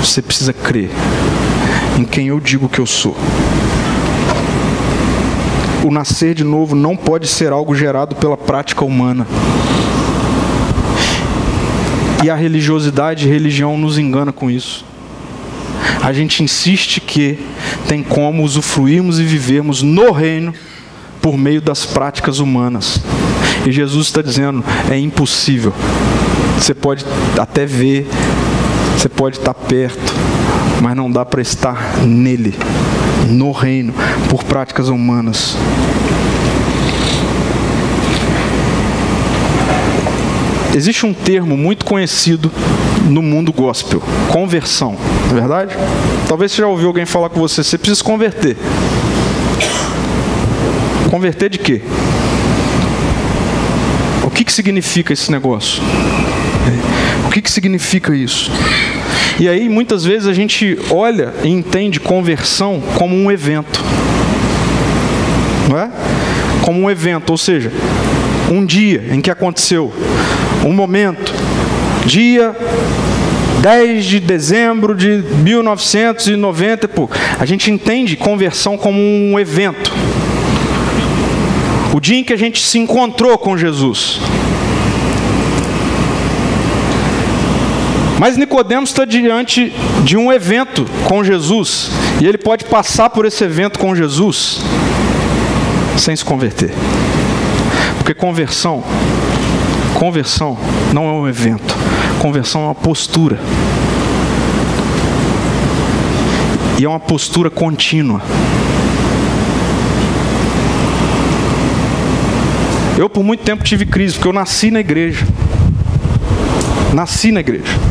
[0.00, 0.90] Você precisa crer
[1.98, 3.16] em quem eu digo que eu sou
[5.84, 9.26] o nascer de novo não pode ser algo gerado pela prática humana.
[12.22, 14.84] E a religiosidade e religião nos engana com isso.
[16.02, 17.38] A gente insiste que
[17.86, 20.52] tem como usufruirmos e vivermos no reino
[21.22, 23.00] por meio das práticas humanas.
[23.66, 25.72] E Jesus está dizendo: é impossível.
[26.58, 27.04] Você pode
[27.38, 28.06] até ver,
[28.96, 30.12] você pode estar perto,
[30.82, 32.54] mas não dá para estar nele,
[33.28, 33.92] no reino,
[34.28, 35.56] por práticas humanas.
[40.74, 42.52] Existe um termo muito conhecido
[43.06, 44.96] no mundo gospel: conversão.
[45.28, 45.74] Não é verdade?
[46.28, 48.56] Talvez você já ouviu alguém falar com você: você precisa converter.
[51.10, 51.82] Converter de quê?
[54.22, 55.82] O que, que significa esse negócio?
[57.26, 58.50] O que, que significa isso?
[59.40, 63.80] E aí, muitas vezes, a gente olha e entende conversão como um evento.
[65.68, 65.90] Não é?
[66.62, 67.70] Como um evento, ou seja,
[68.50, 69.92] um dia em que aconteceu,
[70.64, 71.32] um momento,
[72.04, 72.54] dia
[73.60, 79.92] 10 de dezembro de 1990, pô, a gente entende conversão como um evento.
[81.94, 84.20] O dia em que a gente se encontrou com Jesus.
[88.18, 91.88] Mas Nicodemos está diante de um evento com Jesus
[92.20, 94.58] e ele pode passar por esse evento com Jesus
[95.96, 96.72] sem se converter.
[97.98, 98.82] Porque conversão,
[99.94, 100.58] conversão
[100.92, 101.76] não é um evento,
[102.18, 103.38] conversão é uma postura.
[106.76, 108.20] E é uma postura contínua.
[112.96, 115.24] Eu por muito tempo tive crise, porque eu nasci na igreja.
[116.92, 117.87] Nasci na igreja.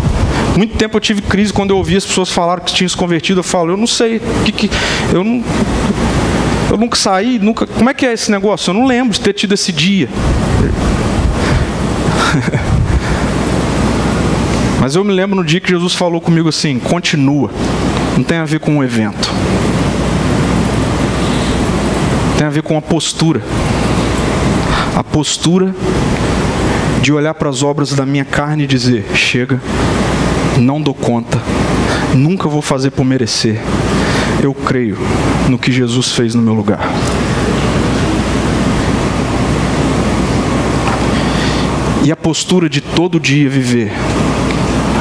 [0.58, 3.42] Muito tempo eu tive crise quando eu ouvi as pessoas falar que tinham se convertido.
[3.42, 4.72] Eu falo, eu não sei, que, que,
[5.14, 5.44] eu não,
[6.72, 7.68] eu nunca saí, nunca.
[7.68, 8.72] Como é que é esse negócio?
[8.72, 10.10] Eu não lembro de ter tido esse dia.
[14.82, 17.52] Mas eu me lembro no dia que Jesus falou comigo assim: continua.
[18.18, 19.30] Não tem a ver com um evento.
[22.36, 23.44] Tem a ver com a postura.
[24.96, 25.76] A postura
[27.04, 29.62] de olhar para as obras da minha carne e dizer: chega,
[30.60, 31.42] não dou conta,
[32.14, 33.62] nunca vou fazer por merecer.
[34.42, 34.98] Eu creio
[35.50, 36.80] no que Jesus fez no meu lugar.
[42.04, 43.92] E a postura de todo dia viver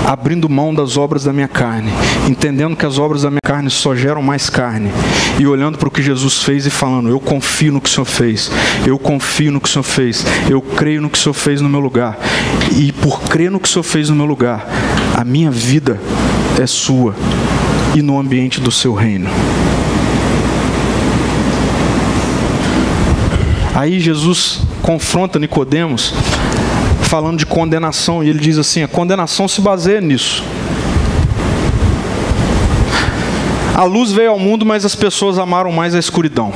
[0.07, 1.91] abrindo mão das obras da minha carne,
[2.29, 4.93] entendendo que as obras da minha carne só geram mais carne,
[5.37, 8.05] e olhando para o que Jesus fez e falando: Eu confio no que o Senhor
[8.05, 8.51] fez,
[8.87, 11.69] eu confio no que o Senhor fez, eu creio no que o Senhor fez no
[11.69, 12.17] meu lugar,
[12.77, 14.65] e por crer no que o Senhor fez no meu lugar,
[15.17, 16.01] a minha vida
[16.63, 17.13] é sua
[17.97, 19.29] e no ambiente do seu reino.
[23.75, 26.15] Aí Jesus confronta Nicodemos
[27.17, 30.45] falando de condenação, e ele diz assim: a condenação se baseia nisso.
[33.75, 36.53] A luz veio ao mundo, mas as pessoas amaram mais a escuridão.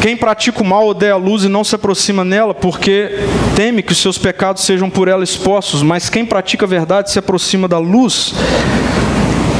[0.00, 3.18] Quem pratica o mal odeia a luz e não se aproxima nela, porque
[3.54, 5.82] teme que os seus pecados sejam por ela expostos.
[5.82, 8.32] Mas quem pratica a verdade se aproxima da luz,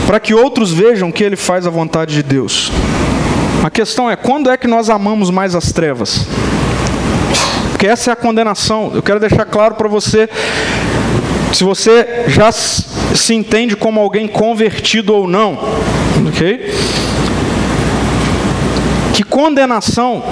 [0.06, 2.72] para que outros vejam que ele faz a vontade de Deus.
[3.62, 6.26] A questão é: quando é que nós amamos mais as trevas?
[7.76, 8.90] Porque essa é a condenação.
[8.94, 10.30] Eu quero deixar claro para você,
[11.52, 15.58] se você já se entende como alguém convertido ou não,
[16.26, 16.74] ok?
[19.12, 20.24] Que condenação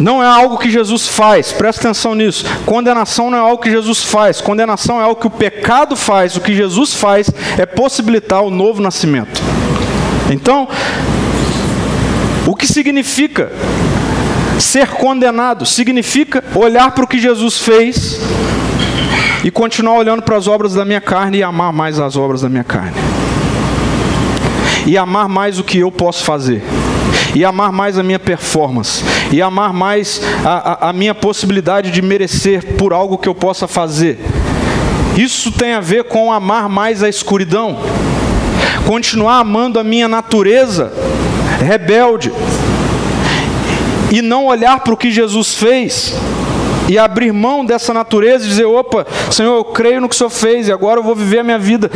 [0.00, 2.44] não é algo que Jesus faz, presta atenção nisso.
[2.64, 6.36] Condenação não é algo que Jesus faz, condenação é algo que o pecado faz.
[6.36, 7.28] O que Jesus faz
[7.58, 9.42] é possibilitar o novo nascimento.
[10.30, 10.68] Então,
[12.46, 13.50] o que significa
[14.60, 18.20] Ser condenado significa olhar para o que Jesus fez
[19.42, 22.48] e continuar olhando para as obras da minha carne e amar mais as obras da
[22.48, 22.92] minha carne.
[24.86, 26.62] E amar mais o que eu posso fazer.
[27.34, 29.02] E amar mais a minha performance.
[29.32, 33.66] E amar mais a, a, a minha possibilidade de merecer por algo que eu possa
[33.66, 34.18] fazer.
[35.16, 37.78] Isso tem a ver com amar mais a escuridão.
[38.86, 40.92] Continuar amando a minha natureza
[41.58, 42.30] rebelde
[44.10, 46.14] e não olhar para o que Jesus fez
[46.88, 50.30] e abrir mão dessa natureza e dizer: opa, Senhor, eu creio no que o Senhor
[50.30, 51.90] fez e agora eu vou viver a minha vida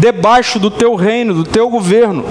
[0.00, 2.24] debaixo do teu reino, do teu governo.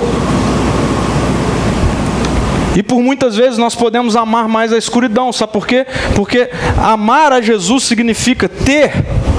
[2.75, 5.85] E por muitas vezes nós podemos amar mais a escuridão, sabe por quê?
[6.15, 8.91] Porque amar a Jesus significa ter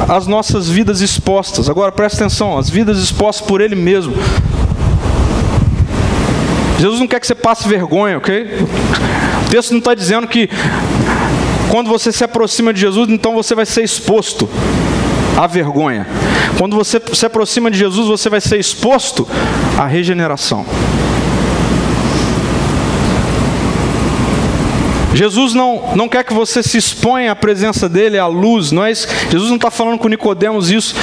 [0.09, 1.69] as nossas vidas expostas.
[1.69, 4.15] Agora presta atenção, as vidas expostas por Ele mesmo.
[6.79, 8.47] Jesus não quer que você passe vergonha, ok?
[9.55, 10.51] Texto não está dizendo que
[11.71, 14.51] quando você se aproxima de Jesus, então você vai ser exposto
[15.39, 16.09] à vergonha.
[16.59, 19.29] Quando você se aproxima de Jesus, você vai ser exposto
[19.79, 20.67] à regeneração.
[25.15, 28.73] Jesus não, não quer que você se exponha à presença dele, à luz.
[28.73, 29.07] Não é isso.
[29.31, 30.97] Jesus não está falando com Nicodemos isso.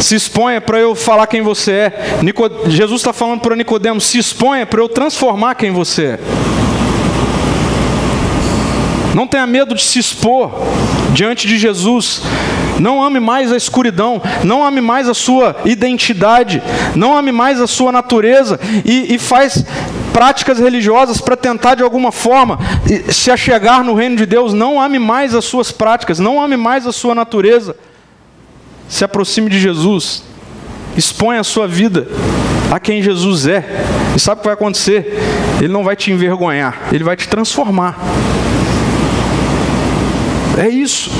[0.00, 2.18] Se exponha para eu falar quem você é.
[2.22, 6.18] Nico, Jesus está falando para Nicodemos, se exponha para eu transformar quem você é.
[9.14, 10.52] Não tenha medo de se expor
[11.12, 12.22] diante de Jesus.
[12.78, 16.62] Não ame mais a escuridão, não ame mais a sua identidade,
[16.96, 19.64] não ame mais a sua natureza e, e faz
[20.12, 22.58] práticas religiosas para tentar de alguma forma
[23.10, 24.52] se achegar no reino de Deus.
[24.52, 27.76] Não ame mais as suas práticas, não ame mais a sua natureza.
[28.88, 30.22] Se aproxime de Jesus,
[30.96, 32.08] expõe a sua vida
[32.70, 33.64] a quem Jesus é.
[34.16, 35.18] E sabe o que vai acontecer?
[35.58, 37.98] Ele não vai te envergonhar, ele vai te transformar.
[40.58, 41.10] É isso.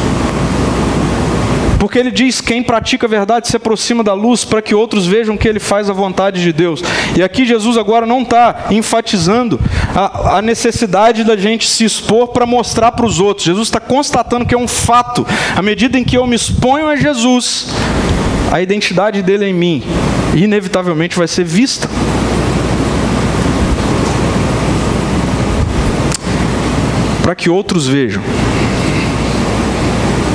[1.83, 5.37] Porque ele diz: quem pratica a verdade se aproxima da luz para que outros vejam
[5.37, 6.81] que ele faz a vontade de Deus.
[7.17, 9.61] E aqui Jesus agora não está enfatizando
[9.93, 13.45] a, a, necessidade da gente se expor para mostrar para os outros.
[13.45, 15.27] Jesus está constatando que é um fato.
[15.57, 17.67] À medida em que eu me exponho a Jesus,
[18.53, 19.83] a identidade dele em mim
[20.37, 21.89] inevitavelmente vai ser vista.
[27.25, 28.23] Para que outros vejam.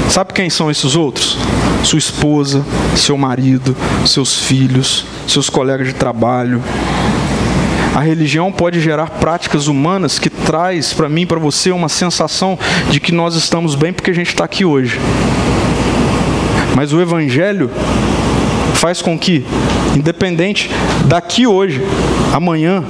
[0.09, 1.37] Sabe quem são esses outros?
[1.83, 6.61] Sua esposa, seu marido, seus filhos, seus colegas de trabalho.
[7.93, 12.57] A religião pode gerar práticas humanas que traz para mim, para você, uma sensação
[12.89, 14.99] de que nós estamos bem porque a gente está aqui hoje.
[16.75, 17.69] Mas o Evangelho
[18.75, 19.43] faz com que,
[19.95, 20.69] independente
[21.05, 21.81] daqui hoje,
[22.31, 22.83] amanhã,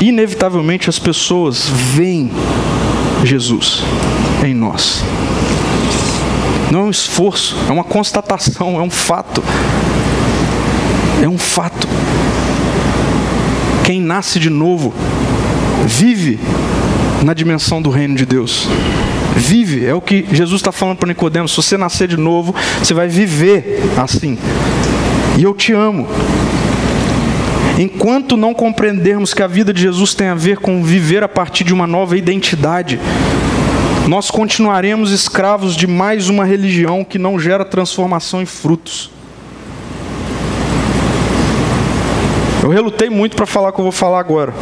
[0.00, 2.30] inevitavelmente as pessoas veem
[3.22, 3.82] Jesus
[4.42, 5.02] em nós.
[6.70, 9.42] Não é um esforço, é uma constatação, é um fato.
[11.22, 11.88] É um fato.
[13.84, 14.92] Quem nasce de novo
[15.86, 16.40] vive
[17.22, 18.68] na dimensão do reino de Deus.
[19.36, 21.52] Vive, é o que Jesus está falando para Nicodemos.
[21.52, 24.38] Se você nascer de novo, você vai viver assim.
[25.38, 26.08] E eu te amo.
[27.78, 31.62] Enquanto não compreendermos que a vida de Jesus tem a ver com viver a partir
[31.62, 32.98] de uma nova identidade,
[34.06, 39.10] nós continuaremos escravos de mais uma religião que não gera transformação em frutos.
[42.62, 44.54] Eu relutei muito para falar o que eu vou falar agora.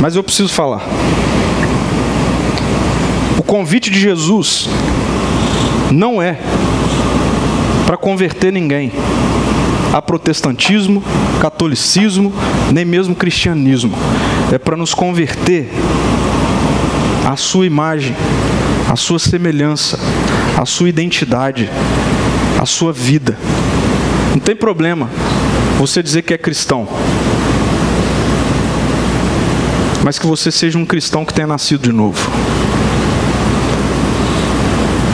[0.00, 0.82] Mas eu preciso falar.
[3.38, 4.68] O convite de Jesus
[5.90, 6.36] não é
[7.86, 8.92] para converter ninguém
[9.92, 11.02] a protestantismo,
[11.40, 12.32] catolicismo,
[12.72, 13.94] nem mesmo cristianismo.
[14.52, 15.70] É para nos converter
[17.24, 18.14] a sua imagem,
[18.90, 19.98] a sua semelhança,
[20.60, 21.70] a sua identidade,
[22.60, 23.36] a sua vida.
[24.32, 25.08] Não tem problema
[25.78, 26.86] você dizer que é cristão,
[30.04, 32.30] mas que você seja um cristão que tenha nascido de novo.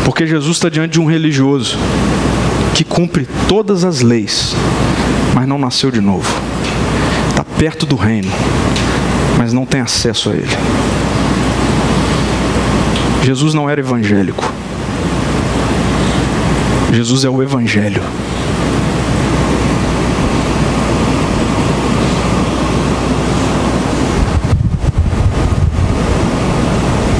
[0.04, 1.78] Porque Jesus está diante de um religioso
[2.74, 4.54] que cumpre todas as leis,
[5.34, 6.28] mas não nasceu de novo.
[7.28, 8.30] Está perto do reino,
[9.38, 10.99] mas não tem acesso a ele.
[13.22, 14.44] Jesus não era evangélico.
[16.92, 18.02] Jesus é o Evangelho.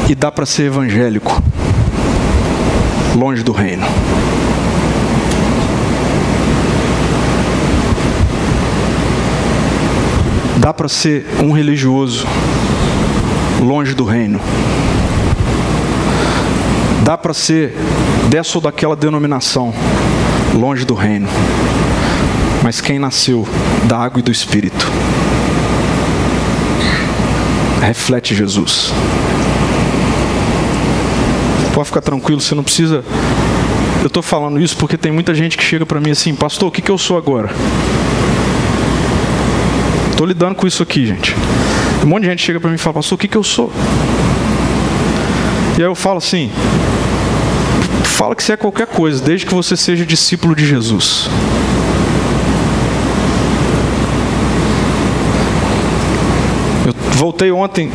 [0.08, 1.40] E dá para ser evangélico
[3.16, 3.86] longe do reino.
[10.58, 12.26] Dá para ser um religioso
[13.62, 14.40] longe do reino.
[17.04, 17.74] Dá para ser
[18.28, 19.72] dessa ou daquela denominação,
[20.54, 21.28] longe do reino.
[22.62, 23.48] Mas quem nasceu
[23.84, 24.86] da água e do Espírito
[27.80, 28.92] reflete Jesus.
[31.74, 33.02] Pode ficar tranquilo, você não precisa.
[34.00, 36.70] Eu estou falando isso porque tem muita gente que chega para mim assim, pastor, o
[36.70, 37.50] que, que eu sou agora?
[40.10, 41.34] Estou lidando com isso aqui, gente.
[42.04, 43.72] Um monte de gente chega para mim e fala, pastor, o que, que eu sou?
[45.78, 46.50] E aí eu falo assim:
[48.04, 51.28] fala que você é qualquer coisa, desde que você seja discípulo de Jesus.
[56.86, 57.90] Eu voltei ontem,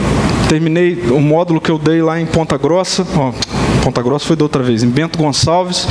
[0.49, 3.05] terminei o módulo que eu dei lá em Ponta Grossa.
[3.15, 3.32] Ó,
[3.84, 5.88] Ponta Grossa foi da outra vez, em Bento Gonçalves.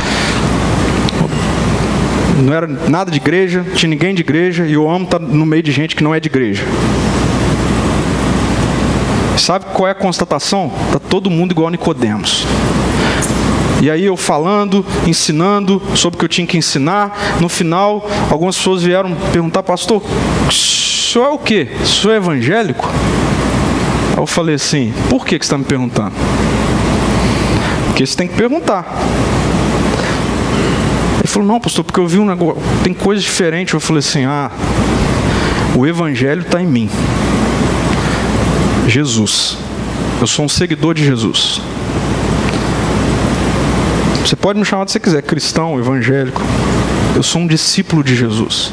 [2.42, 5.62] Não era nada de igreja, tinha ninguém de igreja, e eu amo estar no meio
[5.62, 6.64] de gente que não é de igreja.
[9.36, 10.72] Sabe qual é a constatação?
[10.86, 12.46] Está todo mundo igual a Nicodemos.
[13.82, 17.36] E aí eu falando, ensinando sobre o que eu tinha que ensinar.
[17.40, 20.02] No final, algumas pessoas vieram perguntar, pastor,
[20.48, 21.68] o senhor é o quê?
[21.82, 22.88] O senhor é evangélico?
[24.12, 26.12] Aí eu falei assim: por que, que você está me perguntando?
[27.88, 28.86] Porque você tem que perguntar.
[31.18, 33.74] Ele falou: não, pastor, porque eu vi um negócio, tem coisa diferente.
[33.74, 34.50] Eu falei assim: ah,
[35.76, 36.88] o evangelho está em mim.
[38.94, 39.58] Jesus.
[40.20, 41.60] Eu sou um seguidor de Jesus.
[44.24, 46.40] Você pode me chamar de você quiser, cristão, evangélico.
[47.16, 48.72] Eu sou um discípulo de Jesus.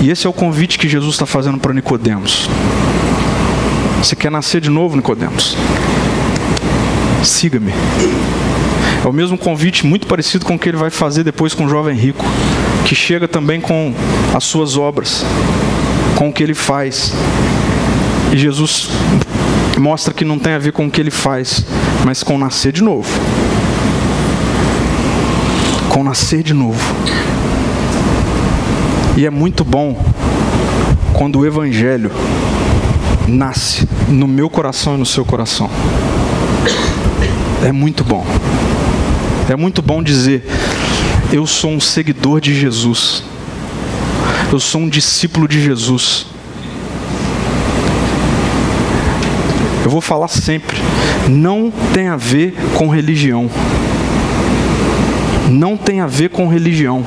[0.00, 2.48] E esse é o convite que Jesus está fazendo para Nicodemos.
[3.98, 5.54] Você quer nascer de novo, Nicodemos?
[7.22, 7.74] Siga-me.
[9.04, 11.68] É o mesmo convite muito parecido com o que ele vai fazer depois com o
[11.68, 12.24] jovem rico,
[12.86, 13.92] que chega também com
[14.34, 15.26] as suas obras,
[16.14, 17.12] com o que ele faz.
[18.32, 18.88] E Jesus
[19.78, 21.64] mostra que não tem a ver com o que ele faz,
[22.04, 23.08] mas com nascer de novo.
[25.88, 26.80] Com nascer de novo.
[29.16, 30.04] E é muito bom
[31.14, 32.10] quando o Evangelho
[33.26, 35.70] nasce no meu coração e no seu coração.
[37.64, 38.26] É muito bom.
[39.48, 40.46] É muito bom dizer:
[41.32, 43.22] eu sou um seguidor de Jesus.
[44.52, 46.26] Eu sou um discípulo de Jesus.
[49.86, 50.76] Eu vou falar sempre.
[51.28, 53.48] Não tem a ver com religião.
[55.48, 57.06] Não tem a ver com religião.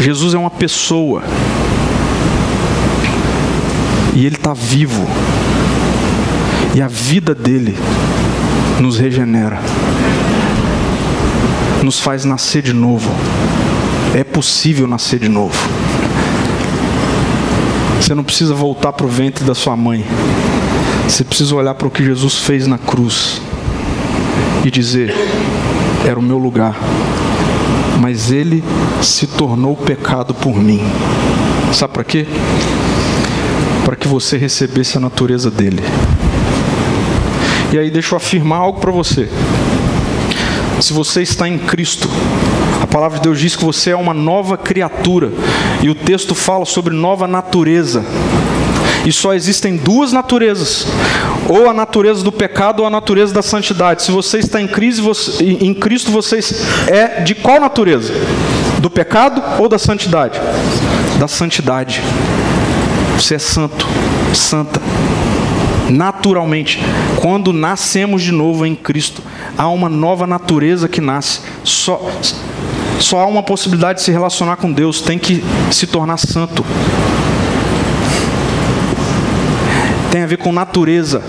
[0.00, 1.24] Jesus é uma pessoa.
[4.14, 5.04] E ele está vivo.
[6.76, 7.76] E a vida dele
[8.78, 9.58] nos regenera.
[11.82, 13.10] Nos faz nascer de novo.
[14.14, 15.58] É possível nascer de novo.
[18.00, 20.04] Você não precisa voltar para o ventre da sua mãe.
[21.06, 23.40] Você precisa olhar para o que Jesus fez na cruz
[24.64, 25.14] e dizer:
[26.06, 26.76] era o meu lugar,
[28.00, 28.62] mas ele
[29.02, 30.80] se tornou pecado por mim.
[31.72, 32.26] Sabe para quê?
[33.84, 35.82] Para que você recebesse a natureza dele.
[37.72, 39.28] E aí, deixa eu afirmar algo para você.
[40.80, 42.08] Se você está em Cristo,
[42.80, 45.32] a palavra de Deus diz que você é uma nova criatura.
[45.82, 48.04] E o texto fala sobre nova natureza.
[49.04, 50.86] E só existem duas naturezas:
[51.48, 54.02] ou a natureza do pecado ou a natureza da santidade.
[54.02, 56.40] Se você está em, crise, você, em Cristo, você
[56.86, 58.12] é de qual natureza?
[58.80, 60.38] Do pecado ou da santidade?
[61.18, 62.00] Da santidade.
[63.16, 63.86] Você é santo,
[64.32, 64.80] santa.
[65.90, 66.80] Naturalmente,
[67.16, 69.22] quando nascemos de novo em Cristo,
[69.56, 71.40] há uma nova natureza que nasce.
[71.64, 72.10] Só,
[73.00, 76.64] só há uma possibilidade de se relacionar com Deus, tem que se tornar santo.
[80.10, 81.22] Tem a ver com natureza.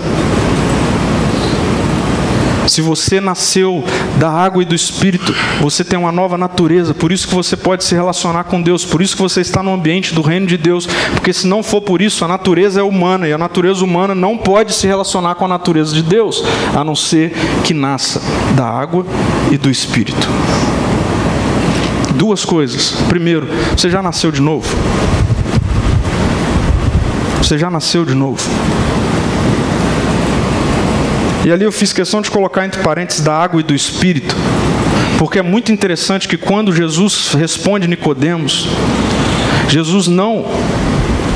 [2.66, 3.84] Se você nasceu
[4.16, 6.94] da água e do Espírito, você tem uma nova natureza.
[6.94, 8.84] Por isso que você pode se relacionar com Deus.
[8.84, 10.86] Por isso que você está no ambiente do reino de Deus.
[11.14, 14.38] Porque se não for por isso, a natureza é humana e a natureza humana não
[14.38, 16.44] pode se relacionar com a natureza de Deus,
[16.74, 17.32] a não ser
[17.64, 18.22] que nasça
[18.54, 19.04] da água
[19.50, 20.28] e do Espírito.
[22.20, 22.90] Duas coisas.
[23.08, 24.68] Primeiro, você já nasceu de novo?
[27.38, 28.46] Você já nasceu de novo?
[31.46, 34.36] E ali eu fiz questão de colocar entre parênteses da água e do espírito,
[35.18, 38.68] porque é muito interessante que quando Jesus responde Nicodemos,
[39.66, 40.44] Jesus não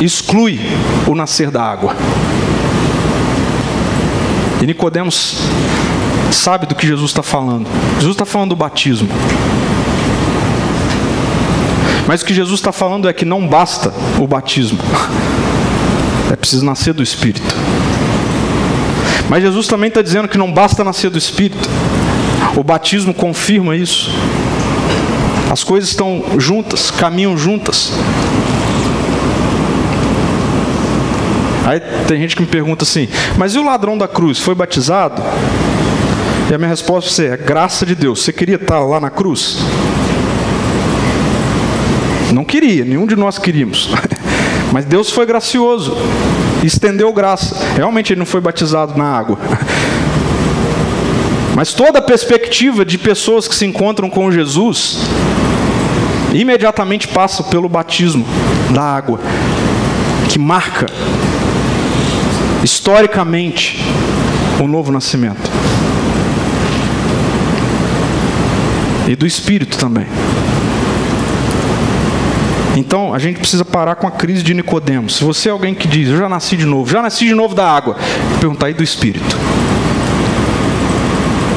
[0.03, 0.61] exclui
[1.07, 1.97] o nascer da água.
[4.61, 5.39] E Nicodemos
[6.31, 7.67] sabe do que Jesus está falando.
[7.95, 9.09] Jesus está falando do batismo.
[12.07, 14.79] Mas o que Jesus está falando é que não basta o batismo,
[16.33, 17.55] é preciso nascer do Espírito.
[19.29, 21.69] Mas Jesus também está dizendo que não basta nascer do Espírito.
[22.57, 24.11] O batismo confirma isso.
[25.51, 27.93] As coisas estão juntas, caminham juntas.
[31.65, 35.23] Aí tem gente que me pergunta assim: mas e o ladrão da cruz foi batizado?
[36.51, 38.23] E a minha resposta é: graça de Deus.
[38.23, 39.59] Você queria estar lá na cruz?
[42.35, 43.89] Não queria, nenhum de nós queríamos.
[44.73, 45.97] Mas Deus foi gracioso,
[46.65, 47.57] estendeu graça.
[47.77, 49.39] Realmente ele não foi batizado na água.
[51.55, 54.99] Mas toda a perspectiva de pessoas que se encontram com Jesus
[56.33, 58.27] imediatamente passa pelo batismo
[58.75, 59.21] da água,
[60.29, 60.87] que marca
[62.65, 63.79] historicamente
[64.61, 65.49] o novo nascimento.
[69.07, 70.07] E do Espírito também.
[72.77, 75.17] Então a gente precisa parar com a crise de Nicodemos.
[75.17, 77.55] Se você é alguém que diz, eu já nasci de novo, já nasci de novo
[77.55, 77.97] da água,
[78.41, 79.37] perguntar aí do Espírito.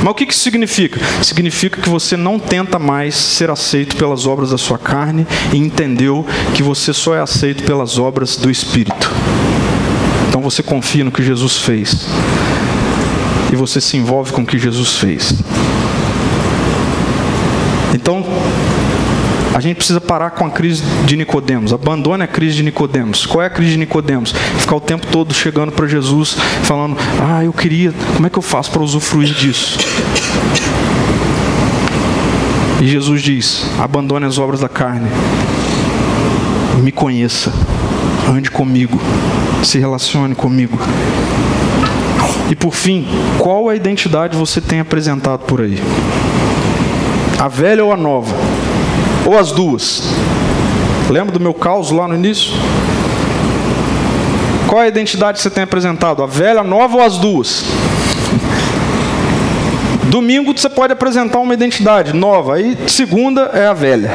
[0.04, 1.00] Mas o que isso significa?
[1.24, 6.26] Significa que você não tenta mais ser aceito pelas obras da sua carne e entendeu
[6.54, 9.12] que você só é aceito pelas obras do Espírito.
[10.30, 12.08] Então você confia no que Jesus fez.
[13.52, 15.34] E você se envolve com o que Jesus fez.
[17.94, 18.24] Então,
[19.58, 21.74] a gente precisa parar com a crise de Nicodemos.
[21.74, 23.26] Abandone a crise de Nicodemos.
[23.26, 24.32] Qual é a crise de Nicodemos?
[24.32, 28.44] Ficar o tempo todo chegando para Jesus, falando: "Ah, eu queria, como é que eu
[28.44, 29.80] faço para usufruir disso?"
[32.80, 35.10] E Jesus diz: "Abandone as obras da carne.
[36.84, 37.52] Me conheça.
[38.30, 39.02] Ande comigo.
[39.64, 40.78] Se relacione comigo."
[42.52, 43.08] E por fim,
[43.40, 45.80] qual a identidade você tem apresentado por aí?
[47.40, 48.36] A velha ou a nova?
[49.28, 50.04] Ou as duas?
[51.10, 52.54] Lembra do meu caos lá no início?
[54.70, 56.24] Qual é a identidade que você tem apresentado?
[56.24, 57.66] A velha, a nova ou as duas?
[60.06, 64.12] Domingo você pode apresentar uma identidade nova, aí segunda é a velha.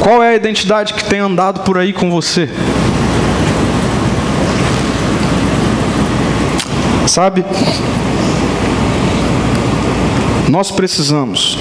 [0.00, 2.50] Qual é a identidade que tem andado por aí com você?
[7.06, 7.42] Sabe?
[10.54, 11.58] Nós precisamos,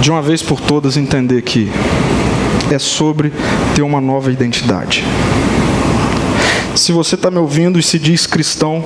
[0.00, 1.68] de uma vez por todas, entender que
[2.70, 3.32] é sobre
[3.74, 5.04] ter uma nova identidade.
[6.76, 8.84] Se você está me ouvindo e se diz cristão,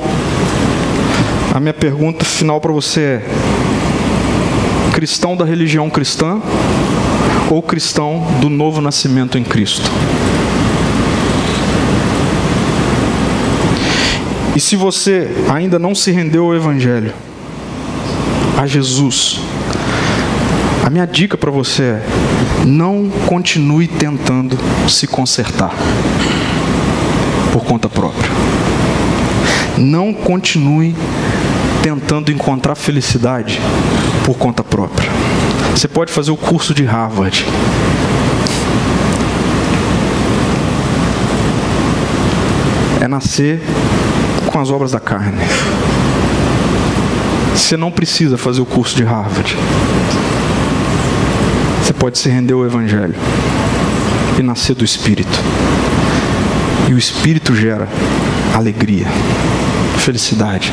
[1.52, 3.22] a minha pergunta final para você é:
[4.94, 6.40] cristão da religião cristã
[7.50, 9.90] ou cristão do novo nascimento em Cristo?
[14.56, 17.12] E se você ainda não se rendeu ao Evangelho,
[18.56, 19.40] a Jesus.
[20.84, 22.06] A minha dica para você é:
[22.66, 25.72] não continue tentando se consertar
[27.52, 28.30] por conta própria.
[29.78, 30.94] Não continue
[31.82, 33.60] tentando encontrar felicidade
[34.24, 35.10] por conta própria.
[35.74, 37.44] Você pode fazer o curso de Harvard.
[43.00, 43.60] É nascer
[44.46, 45.42] com as obras da carne.
[47.54, 49.56] Você não precisa fazer o curso de Harvard.
[51.82, 53.14] Você pode se render ao Evangelho
[54.38, 55.38] e nascer do Espírito.
[56.88, 57.88] E o Espírito gera
[58.54, 59.06] alegria,
[59.98, 60.72] felicidade,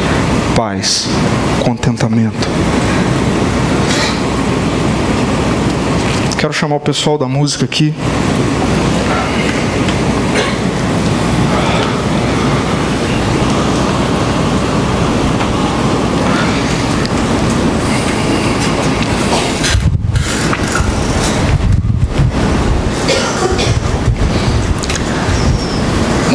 [0.55, 1.07] paz,
[1.63, 2.47] contentamento.
[6.37, 7.93] Quero chamar o pessoal da música aqui.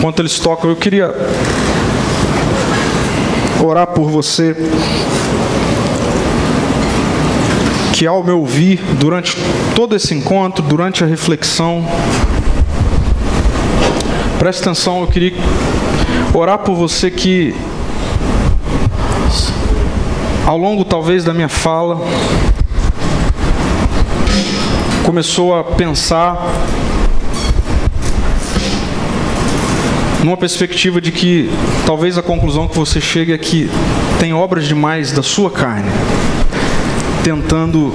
[0.06, 1.12] Enquanto eles tocam, eu queria
[3.60, 4.54] orar por você
[7.92, 9.36] que ao me ouvir durante
[9.74, 11.84] todo esse encontro, durante a reflexão,
[14.38, 15.32] preste atenção, eu queria
[16.32, 17.52] orar por você que
[20.46, 21.98] ao longo talvez da minha fala
[25.02, 26.46] começou a pensar
[30.26, 31.48] numa perspectiva de que
[31.86, 33.70] talvez a conclusão que você chegue é que
[34.18, 35.88] tem obras demais da sua carne
[37.22, 37.94] tentando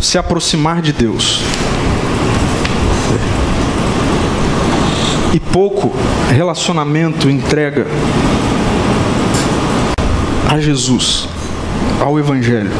[0.00, 1.42] se aproximar de Deus.
[5.34, 5.92] E pouco
[6.30, 7.86] relacionamento entrega
[10.48, 11.28] a Jesus,
[12.00, 12.70] ao Evangelho.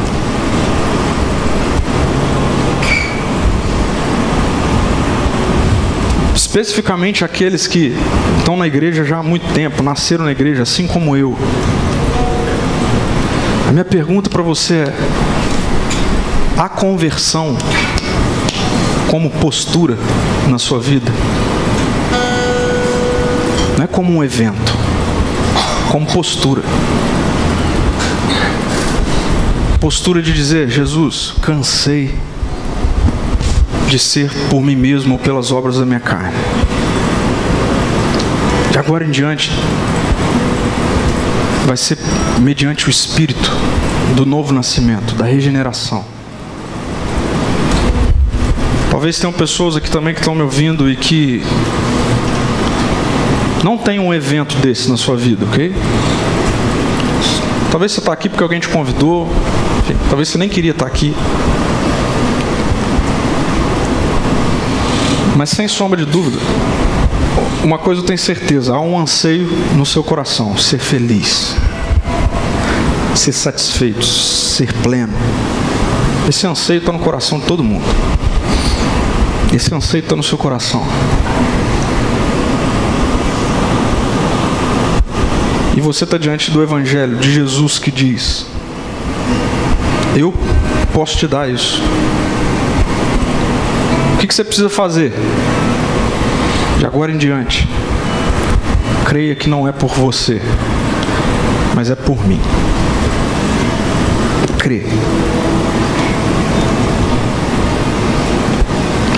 [6.51, 7.95] Especificamente aqueles que
[8.41, 11.39] estão na igreja já há muito tempo, nasceram na igreja, assim como eu.
[13.69, 14.95] A minha pergunta para você é:
[16.59, 17.57] a conversão
[19.09, 19.97] como postura
[20.49, 21.13] na sua vida?
[23.77, 24.77] Não é como um evento,
[25.89, 26.63] como postura.
[29.79, 32.13] Postura de dizer: Jesus, cansei
[33.91, 36.33] de ser por mim mesmo ou pelas obras da minha carne.
[38.71, 39.51] De agora em diante,
[41.67, 41.99] vai ser
[42.39, 43.51] mediante o Espírito
[44.15, 46.05] do novo nascimento, da regeneração.
[48.93, 51.43] Talvez tenham pessoas aqui também que estão me ouvindo e que
[53.65, 55.75] não tem um evento desse na sua vida, ok?
[57.73, 59.29] Talvez você está aqui porque alguém te convidou,
[60.09, 61.13] talvez você nem queria estar aqui.
[65.41, 66.37] Mas sem sombra de dúvida,
[67.65, 71.57] uma coisa eu tenho certeza: há um anseio no seu coração, ser feliz,
[73.15, 75.15] ser satisfeito, ser pleno.
[76.29, 77.87] Esse anseio está no coração de todo mundo.
[79.51, 80.87] Esse anseio está no seu coração.
[85.75, 88.45] E você está diante do Evangelho de Jesus que diz:
[90.15, 90.35] Eu
[90.93, 91.81] posso te dar isso.
[94.21, 95.15] Que, que você precisa fazer?
[96.79, 97.67] De agora em diante,
[99.07, 100.43] creia que não é por você,
[101.75, 102.39] mas é por mim.
[104.59, 104.85] Crê.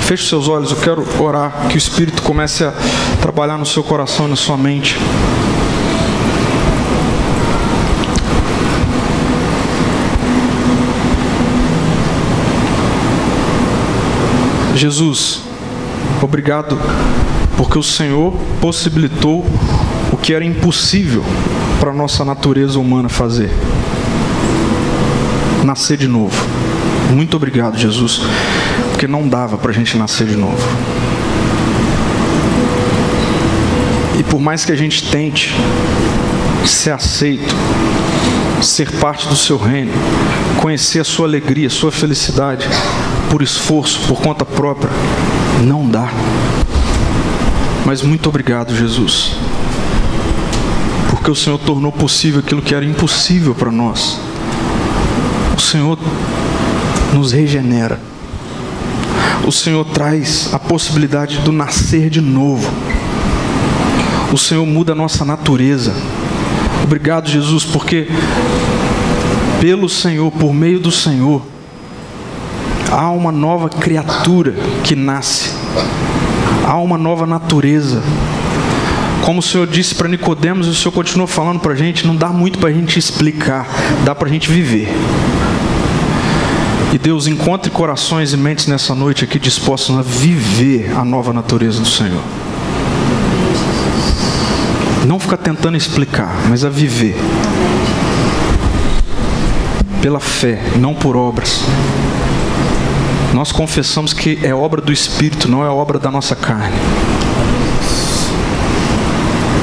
[0.03, 2.72] Feche seus olhos, eu quero orar que o Espírito comece a
[3.20, 4.96] trabalhar no seu coração e na sua mente.
[14.74, 15.40] Jesus,
[16.20, 16.78] obrigado
[17.56, 19.44] porque o Senhor possibilitou
[20.12, 21.22] o que era impossível
[21.78, 23.50] para a nossa natureza humana fazer
[25.64, 26.34] nascer de novo.
[27.10, 28.20] Muito obrigado, Jesus,
[28.90, 30.56] porque não dava para a gente nascer de novo.
[34.18, 35.54] E por mais que a gente tente
[36.66, 37.54] ser aceito,
[38.62, 39.92] ser parte do seu reino,
[40.60, 42.66] conhecer a sua alegria, a sua felicidade,
[43.30, 44.90] por esforço, por conta própria,
[45.64, 46.08] não dá.
[47.84, 49.32] Mas muito obrigado, Jesus,
[51.10, 54.18] porque o Senhor tornou possível aquilo que era impossível para nós.
[55.56, 55.98] O Senhor
[57.12, 58.00] nos regenera.
[59.46, 62.70] O Senhor traz a possibilidade do nascer de novo.
[64.32, 65.92] O Senhor muda a nossa natureza.
[66.85, 68.09] Obrigado, Jesus, porque
[69.61, 71.41] pelo Senhor, por meio do Senhor,
[72.91, 75.51] há uma nova criatura que nasce.
[76.66, 78.03] Há uma nova natureza.
[79.24, 82.30] Como o Senhor disse para Nicodemos, o Senhor continua falando para a gente, não dá
[82.30, 83.68] muito para a gente explicar,
[84.05, 84.89] dá para a gente viver.
[86.93, 91.80] E Deus encontre corações e mentes nessa noite aqui dispostos a viver a nova natureza
[91.80, 92.20] do Senhor.
[95.07, 97.16] Não ficar tentando explicar, mas a viver.
[100.00, 101.61] Pela fé, não por obras.
[103.34, 106.76] Nós confessamos que é obra do Espírito, não é obra da nossa carne.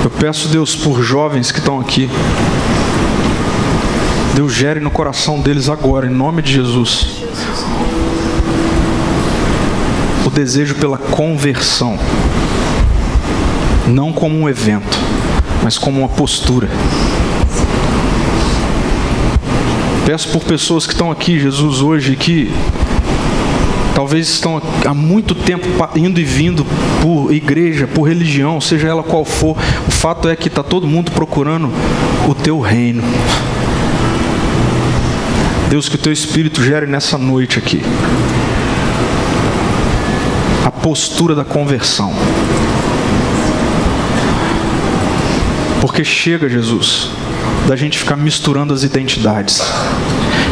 [0.04, 2.10] Eu peço, Deus, por jovens que estão aqui.
[4.34, 7.24] Deus gere no coração deles agora, em nome de Jesus.
[10.26, 11.98] O desejo pela conversão.
[13.88, 14.98] Não como um evento,
[15.64, 16.70] mas como uma postura.
[20.06, 22.52] Peço por pessoas que estão aqui, Jesus, hoje, que
[23.94, 26.66] talvez estão há muito tempo indo e vindo
[27.02, 29.58] por igreja, por religião, seja ela qual for.
[29.88, 31.70] O fato é que está todo mundo procurando
[32.28, 33.04] o teu reino.
[35.70, 37.84] Deus, que o teu Espírito gere nessa noite aqui
[40.66, 42.14] a postura da conversão.
[45.82, 47.10] Porque chega, Jesus,
[47.68, 49.62] da gente ficar misturando as identidades.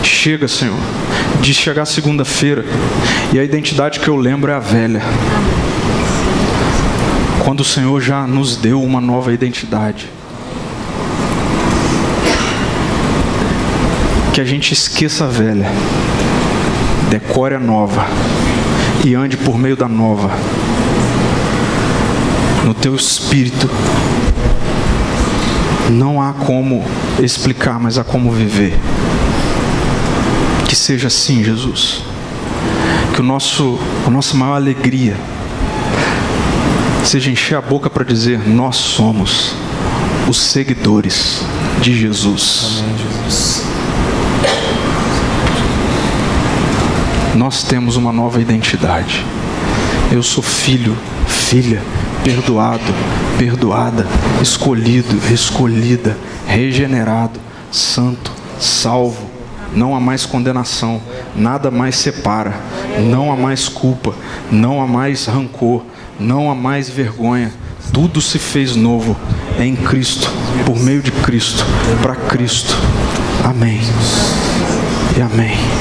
[0.03, 0.77] Chega, Senhor,
[1.41, 2.65] de chegar segunda-feira
[3.33, 5.01] e a identidade que eu lembro é a velha.
[7.43, 10.09] Quando o Senhor já nos deu uma nova identidade.
[14.37, 15.65] que a gente esqueça a velha,
[17.09, 18.05] decore a nova
[19.03, 20.29] e ande por meio da nova.
[22.63, 23.67] No teu espírito
[25.89, 26.83] não há como
[27.21, 28.77] explicar, mas há como viver.
[30.67, 32.01] Que seja assim, Jesus.
[33.13, 35.15] Que o nosso, a nossa maior alegria
[37.03, 39.55] seja encher a boca para dizer: Nós somos
[40.27, 41.41] os seguidores
[41.81, 42.83] de Jesus.
[42.83, 43.67] Amém, Jesus.
[47.37, 49.23] nós temos uma nova identidade.
[50.11, 51.81] Eu sou filho, filha,
[52.27, 52.83] perdoado,
[53.37, 54.05] perdoada,
[54.41, 57.39] escolhido, escolhida, regenerado,
[57.71, 59.29] santo, salvo.
[59.73, 61.01] Não há mais condenação,
[61.33, 62.53] nada mais separa,
[62.99, 64.13] não há mais culpa,
[64.51, 65.83] não há mais rancor,
[66.19, 67.53] não há mais vergonha.
[67.93, 69.15] Tudo se fez novo
[69.57, 70.29] em Cristo,
[70.65, 71.65] por meio de Cristo,
[72.01, 72.75] para Cristo.
[73.45, 73.79] Amém.
[75.17, 75.76] E amém.